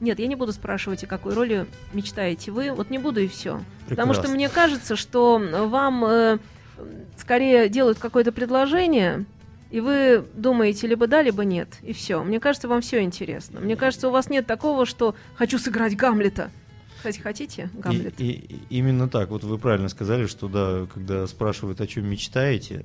нет, 0.00 0.18
я 0.20 0.26
не 0.26 0.36
буду 0.36 0.52
спрашивать, 0.52 1.04
о 1.04 1.06
какой 1.06 1.34
роли 1.34 1.66
мечтаете 1.92 2.52
вы. 2.52 2.72
Вот 2.72 2.90
не 2.90 2.98
буду 2.98 3.20
и 3.20 3.28
все. 3.28 3.60
Потому 3.88 4.14
что 4.14 4.28
мне 4.28 4.48
кажется, 4.48 4.96
что 4.96 5.38
вам 5.38 6.04
э, 6.04 6.38
скорее 7.16 7.68
делают 7.68 7.98
какое-то 7.98 8.30
предложение, 8.30 9.24
и 9.70 9.80
вы 9.80 10.24
думаете 10.34 10.86
либо 10.86 11.06
да, 11.06 11.20
либо 11.22 11.44
нет. 11.44 11.68
И 11.82 11.92
все. 11.92 12.22
Мне 12.22 12.40
кажется, 12.40 12.68
вам 12.68 12.80
все 12.80 13.02
интересно. 13.02 13.60
Мне 13.60 13.76
кажется, 13.76 14.08
у 14.08 14.10
вас 14.12 14.30
нет 14.30 14.46
такого, 14.46 14.86
что 14.86 15.14
хочу 15.34 15.58
сыграть 15.58 15.96
Гамлета. 15.96 16.50
Кстати, 16.98 17.20
хотите 17.20 17.70
Гамлет? 17.74 18.20
и- 18.20 18.32
и 18.32 18.60
именно 18.70 19.08
так. 19.08 19.30
Вот 19.30 19.44
вы 19.44 19.56
правильно 19.58 19.88
сказали, 19.88 20.26
что 20.26 20.48
да, 20.48 20.86
когда 20.92 21.26
спрашивают, 21.26 21.80
о 21.80 21.86
чем 21.86 22.06
мечтаете, 22.06 22.84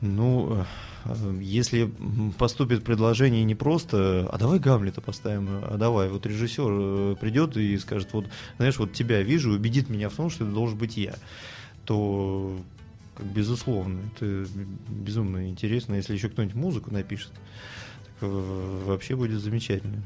ну, 0.00 0.64
э, 1.04 1.38
если 1.40 1.90
поступит 2.38 2.84
предложение 2.84 3.44
не 3.44 3.54
просто, 3.54 4.28
а 4.30 4.36
давай 4.38 4.58
Гамлета 4.58 5.00
поставим, 5.00 5.48
а 5.62 5.76
давай, 5.78 6.08
вот 6.08 6.26
режиссер 6.26 6.66
э, 6.68 7.16
придет 7.20 7.56
и 7.56 7.78
скажет, 7.78 8.12
вот, 8.12 8.26
знаешь, 8.56 8.76
вот 8.78 8.92
тебя 8.92 9.22
вижу, 9.22 9.52
убедит 9.52 9.88
меня 9.88 10.08
в 10.08 10.14
том, 10.14 10.30
что 10.30 10.44
это 10.44 10.52
должен 10.52 10.76
быть 10.76 10.96
я, 10.96 11.14
то, 11.84 12.58
как, 13.16 13.26
безусловно, 13.26 14.00
это 14.16 14.46
безумно 14.88 15.48
интересно. 15.48 15.94
Если 15.94 16.12
еще 16.14 16.28
кто-нибудь 16.28 16.56
музыку 16.56 16.92
напишет, 16.92 17.30
так 18.20 18.28
э, 18.28 18.82
вообще 18.86 19.14
будет 19.14 19.40
замечательно. 19.40 20.02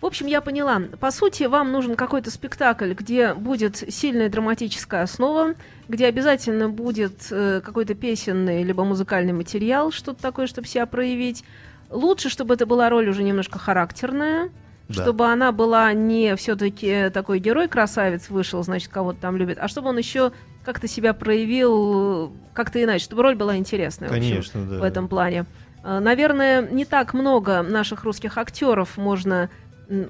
В 0.00 0.06
общем, 0.06 0.26
я 0.26 0.40
поняла. 0.42 0.80
По 1.00 1.10
сути, 1.10 1.44
вам 1.44 1.72
нужен 1.72 1.96
какой-то 1.96 2.30
спектакль, 2.30 2.92
где 2.92 3.32
будет 3.32 3.76
сильная 3.76 4.28
драматическая 4.28 5.02
основа, 5.02 5.54
где 5.88 6.06
обязательно 6.06 6.68
будет 6.68 7.26
э, 7.30 7.60
какой-то 7.64 7.94
песенный 7.94 8.62
либо 8.62 8.84
музыкальный 8.84 9.32
материал, 9.32 9.90
что-то 9.90 10.20
такое, 10.20 10.46
чтобы 10.46 10.68
себя 10.68 10.84
проявить. 10.86 11.44
Лучше, 11.90 12.28
чтобы 12.28 12.54
это 12.54 12.66
была 12.66 12.90
роль 12.90 13.08
уже 13.08 13.22
немножко 13.22 13.58
характерная, 13.58 14.50
Да. 14.88 15.02
чтобы 15.02 15.26
она 15.26 15.50
была 15.50 15.92
не 15.94 16.36
все-таки 16.36 17.08
такой 17.10 17.38
герой-красавец 17.38 18.28
вышел, 18.28 18.62
значит, 18.62 18.88
кого-то 18.92 19.20
там 19.20 19.36
любит, 19.36 19.56
а 19.60 19.66
чтобы 19.66 19.88
он 19.88 19.98
еще 19.98 20.30
как-то 20.64 20.88
себя 20.88 21.14
проявил 21.14 22.26
э, 22.26 22.30
как-то 22.52 22.82
иначе, 22.84 23.04
чтобы 23.04 23.22
роль 23.22 23.34
была 23.36 23.56
интересная. 23.56 24.08
в 24.10 24.12
общем 24.12 24.28
Конечно, 24.28 24.66
да. 24.66 24.78
в 24.78 24.82
этом 24.82 25.08
плане. 25.08 25.46
Э, 25.84 26.00
Наверное, 26.00 26.68
не 26.68 26.84
так 26.84 27.14
много 27.14 27.62
наших 27.62 28.04
русских 28.04 28.36
актеров 28.36 28.96
можно 28.98 29.48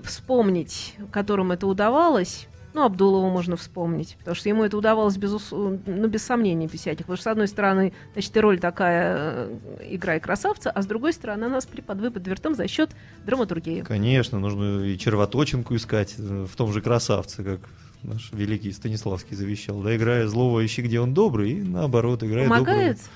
вспомнить, 0.04 0.94
которым 1.10 1.52
это 1.52 1.66
удавалось. 1.66 2.48
Ну, 2.74 2.84
Абдулову 2.84 3.30
можно 3.30 3.56
вспомнить, 3.56 4.16
потому 4.18 4.34
что 4.34 4.50
ему 4.50 4.62
это 4.62 4.76
удавалось 4.76 5.16
без, 5.16 5.32
ус- 5.32 5.50
ну, 5.50 6.08
без 6.08 6.22
сомнений, 6.24 6.66
без 6.66 6.80
всяких. 6.80 7.06
Потому 7.06 7.16
что, 7.16 7.22
с 7.24 7.32
одной 7.32 7.48
стороны, 7.48 7.94
значит, 8.12 8.36
и 8.36 8.40
роль 8.40 8.58
такая, 8.60 9.14
э, 9.16 9.58
играй 9.92 10.20
красавца, 10.20 10.70
а 10.70 10.82
с 10.82 10.86
другой 10.86 11.14
стороны, 11.14 11.44
она 11.44 11.54
нас 11.54 11.64
преподвы 11.64 12.10
подвертом 12.10 12.54
за 12.54 12.68
счет 12.68 12.90
драматургии. 13.24 13.80
Конечно, 13.80 14.38
нужно 14.38 14.82
и 14.84 14.98
червоточинку 14.98 15.74
искать 15.74 16.16
э, 16.18 16.46
в 16.46 16.54
том 16.54 16.70
же 16.74 16.82
красавце, 16.82 17.42
как 17.42 17.60
наш 18.02 18.30
великий 18.32 18.72
Станиславский 18.72 19.34
завещал. 19.36 19.80
Да, 19.80 19.96
играя 19.96 20.26
злого, 20.26 20.62
ищи, 20.64 20.82
где 20.82 21.00
он 21.00 21.14
добрый, 21.14 21.52
и 21.52 21.62
наоборот, 21.62 22.22
играя 22.24 22.46
Помогает? 22.46 22.98
доброго. 22.98 23.10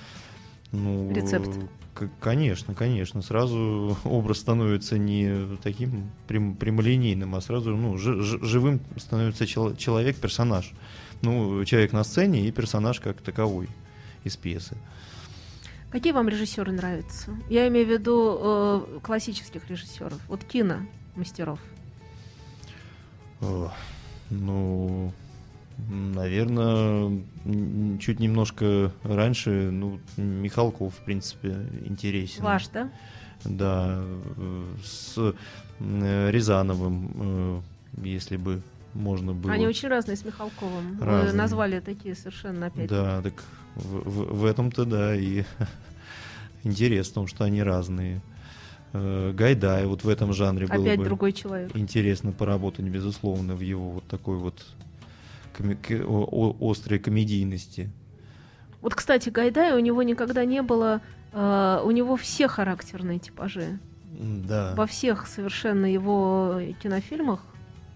Ну, 0.72 1.12
рецепт? 1.12 1.48
конечно, 2.20 2.74
конечно. 2.74 3.22
Сразу 3.22 3.96
образ 4.04 4.38
становится 4.38 4.98
не 4.98 5.56
таким 5.62 6.11
прям- 6.28 6.54
прямолинейным, 6.54 7.35
а 7.35 7.40
сразу 7.40 7.76
ну, 7.76 7.96
жи- 7.98 8.20
жи- 8.22 8.38
живым 8.44 8.80
становится 8.96 9.46
чел- 9.46 9.76
человек, 9.76 10.16
персонаж. 10.16 10.72
Ну, 11.22 11.64
человек 11.64 11.92
на 11.92 12.04
сцене 12.04 12.46
и 12.46 12.52
персонаж 12.52 13.00
как 13.00 13.20
таковой 13.20 13.68
из 14.24 14.37
пьесы. 14.37 14.76
Какие 15.90 16.12
вам 16.12 16.28
режиссеры 16.28 16.70
нравятся? 16.72 17.37
Я 17.48 17.66
имею 17.66 17.85
в 17.87 17.90
виду 17.90 18.38
э, 18.40 18.98
классических 19.02 19.68
режиссеров, 19.68 20.20
вот 20.28 20.44
кино 20.44 20.76
мастеров. 21.16 21.59
О, 23.40 23.72
Ну, 24.30 25.12
наверное, 25.88 27.23
чуть 27.99 28.21
немножко 28.21 28.93
раньше, 29.03 29.71
ну, 29.71 29.99
Михалков, 30.16 30.95
в 30.95 31.05
принципе, 31.05 31.57
интересен. 31.85 32.43
Ваш, 32.45 32.69
да? 32.69 32.90
Да, 33.45 34.03
э, 34.03 34.64
с 34.85 35.14
э, 35.81 36.31
Рязановым, 36.31 37.11
э, 37.14 37.61
если 38.05 38.37
бы 38.37 38.61
можно 38.93 39.33
было. 39.33 39.53
Они 39.53 39.66
очень 39.66 39.88
разные 39.88 40.16
с 40.16 40.25
Михалковым. 40.25 40.97
Вы 40.99 41.07
Разные. 41.07 41.33
назвали 41.35 41.81
такие 41.81 42.14
совершенно 42.14 42.66
опять. 42.66 42.88
Да, 42.90 43.23
так 43.23 43.35
в, 43.77 44.09
в- 44.11 44.40
в 44.40 44.45
этом-то 44.45 44.85
да, 44.85 45.14
и 45.16 45.45
интерес 46.64 47.09
в 47.09 47.14
том, 47.14 47.27
что 47.27 47.45
они 47.45 47.62
разные. 47.62 48.21
Гайдай 48.93 49.87
вот 49.87 50.03
в 50.03 50.09
этом 50.09 50.33
жанре 50.33 50.66
было 50.66 50.83
Опять 50.83 50.99
бы 50.99 51.05
другой 51.05 51.33
человек. 51.33 51.71
интересно 51.77 52.33
поработать, 52.33 52.85
безусловно, 52.87 53.55
в 53.55 53.61
его 53.61 53.90
вот 53.93 54.05
такой 54.09 54.37
вот 54.37 54.66
острой 56.61 56.99
комедийности. 56.99 57.90
Вот, 58.81 58.94
кстати, 58.94 59.29
Гайдая 59.29 59.77
у 59.77 59.81
него 59.81 60.03
никогда 60.03 60.44
не 60.44 60.62
было. 60.62 61.01
э, 61.33 61.81
у 61.85 61.90
него 61.90 62.16
все 62.16 62.49
характерные 62.49 63.18
типажи. 63.18 63.79
Да. 64.18 64.75
Во 64.77 64.87
всех 64.87 65.27
совершенно 65.27 65.87
его 65.87 66.61
кинофильмах. 66.83 67.40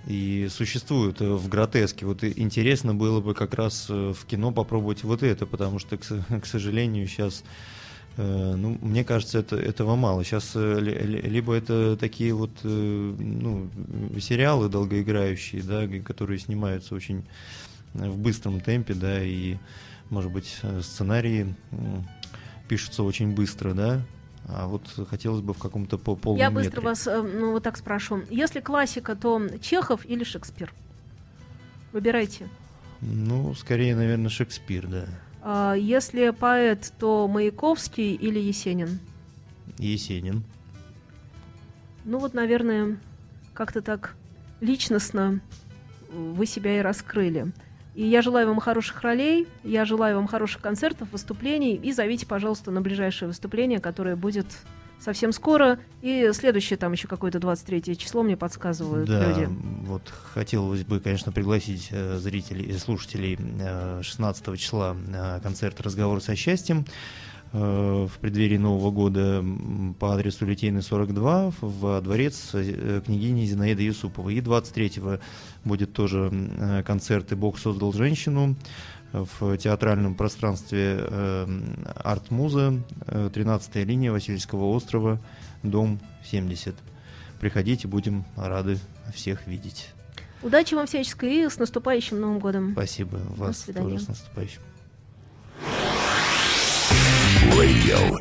И 0.07 0.49
существует 0.51 1.21
э, 1.23 1.33
в 1.33 1.49
гротеске. 1.49 2.05
Вот 2.05 2.23
интересно 2.23 2.95
было 2.95 3.21
бы 3.21 3.35
как 3.35 3.55
раз 3.55 3.87
э, 3.89 4.13
в 4.13 4.27
кино 4.27 4.53
попробовать 4.53 5.03
вот 5.03 5.23
это, 5.23 5.47
потому 5.47 5.79
что, 5.79 5.97
к, 5.97 6.03
к 6.43 6.47
сожалению, 6.47 7.07
сейчас, 7.07 7.43
ну, 8.17 8.79
мне 8.81 9.05
кажется, 9.05 9.39
это, 9.39 9.57
этого 9.57 9.97
мало. 9.97 10.25
Сейчас 10.25 10.53
либо 10.55 11.55
это 11.55 11.97
такие 11.97 12.33
вот, 12.33 12.51
э, 12.63 12.69
ну, 13.19 13.69
сериалы 14.21 14.69
долгоиграющие, 14.69 15.63
да, 15.63 15.87
которые 16.03 16.39
снимаются 16.39 16.95
очень 16.95 17.25
э, 17.95 18.09
в 18.09 18.19
быстром 18.19 18.61
темпе, 18.61 18.95
да, 18.95 19.23
и, 19.23 19.57
может 20.11 20.31
быть, 20.33 20.59
э, 20.63 20.81
сценарии 20.83 21.55
пишутся 22.69 23.03
очень 23.03 23.33
быстро, 23.35 23.75
да, 23.75 24.01
а 24.47 24.67
вот 24.67 24.83
хотелось 25.09 25.41
бы 25.41 25.55
в 25.55 25.59
каком-то 25.59 25.99
по- 25.99 26.17
полном 26.17 26.39
Я 26.41 26.51
быстро 26.51 26.77
метре. 26.81 26.89
вас, 26.89 27.07
э, 27.07 27.23
ну, 27.23 27.53
вот 27.53 27.63
так 27.63 27.77
спрошу. 27.77 28.23
Если 28.31 28.61
классика, 28.61 29.17
то 29.17 29.43
Чехов 29.61 30.05
или 30.07 30.23
Шекспир? 30.25 30.73
Выбирайте. 31.93 32.49
Ну, 33.01 33.55
скорее, 33.55 33.97
наверное, 33.97 34.29
Шекспир, 34.31 34.87
да. 34.87 35.07
А 35.47 35.75
если 35.75 36.31
поэт, 36.31 36.91
то 36.99 37.29
Маяковский 37.29 38.15
или 38.15 38.39
Есенин? 38.39 38.99
Есенин. 39.77 40.43
Ну 42.07 42.19
вот, 42.19 42.33
наверное, 42.33 42.97
как-то 43.53 43.83
так 43.83 44.17
личностно 44.63 45.43
вы 46.11 46.47
себя 46.47 46.79
и 46.79 46.81
раскрыли. 46.81 47.53
И 47.95 48.07
я 48.07 48.23
желаю 48.23 48.49
вам 48.49 48.59
хороших 48.59 49.03
ролей, 49.03 49.47
я 49.63 49.85
желаю 49.85 50.17
вам 50.17 50.29
хороших 50.29 50.63
концертов, 50.63 51.13
выступлений. 51.13 51.75
И 51.77 51.93
зовите, 51.93 52.25
пожалуйста, 52.25 52.71
на 52.71 52.81
ближайшее 52.81 53.29
выступление, 53.29 53.81
которое 53.81 54.17
будет 54.17 54.47
совсем 55.05 55.33
скоро. 55.33 55.79
И 56.03 56.31
следующее 56.33 56.77
там 56.77 56.93
еще 56.93 57.07
какое-то 57.09 57.39
23 57.39 57.97
число 57.97 58.23
мне 58.23 58.37
подсказывают 58.37 59.09
Да, 59.09 59.29
люди. 59.29 59.49
вот 59.87 60.13
хотелось 60.33 60.85
бы, 60.85 61.01
конечно, 61.01 61.31
пригласить 61.33 61.89
э, 61.91 62.17
зрителей, 62.19 62.71
э, 62.73 62.79
слушателей 62.79 63.39
э, 63.61 64.01
16 64.03 64.59
числа 64.59 64.95
на 64.95 65.41
концерт 65.41 65.81
«Разговор 65.81 66.21
со 66.23 66.35
счастьем» 66.35 66.87
э, 67.53 67.59
в 67.59 68.19
преддверии 68.21 68.57
Нового 68.57 68.91
года 68.91 69.45
по 70.01 70.15
адресу 70.15 70.47
Литейный 70.47 70.83
42 70.83 71.53
в 71.61 72.01
дворец 72.01 72.51
э, 72.55 73.01
княгини 73.05 73.45
Зинаиды 73.45 73.83
Юсуповой. 73.83 74.35
И 74.35 74.41
23-го 74.41 75.19
будет 75.65 75.93
тоже 75.93 76.31
э, 76.33 76.83
концерт 76.83 77.31
«И 77.33 77.35
Бог 77.35 77.59
создал 77.59 77.93
женщину» 77.93 78.57
в 79.15 79.57
театральном 79.57 80.15
пространстве 80.15 80.99
э, 80.99 81.47
«Арт-муза», 81.95 82.83
э, 83.07 83.31
13 83.33 83.77
линия 83.77 84.11
Васильевского 84.11 84.65
острова, 84.65 85.21
дом 85.63 86.01
70. 86.25 86.75
Приходите, 87.41 87.87
будем 87.87 88.25
рады 88.37 88.79
всех 89.15 89.47
видеть. 89.47 89.91
Удачи 90.43 90.75
вам 90.75 90.87
всяческой 90.87 91.45
и 91.45 91.49
с 91.49 91.59
наступающим 91.59 92.21
Новым 92.21 92.39
годом. 92.39 92.73
Спасибо. 92.73 93.19
Вас 93.37 93.63
тоже 93.63 93.99
с 94.01 94.09
наступающим. 94.09 94.61
Radio 97.53 98.19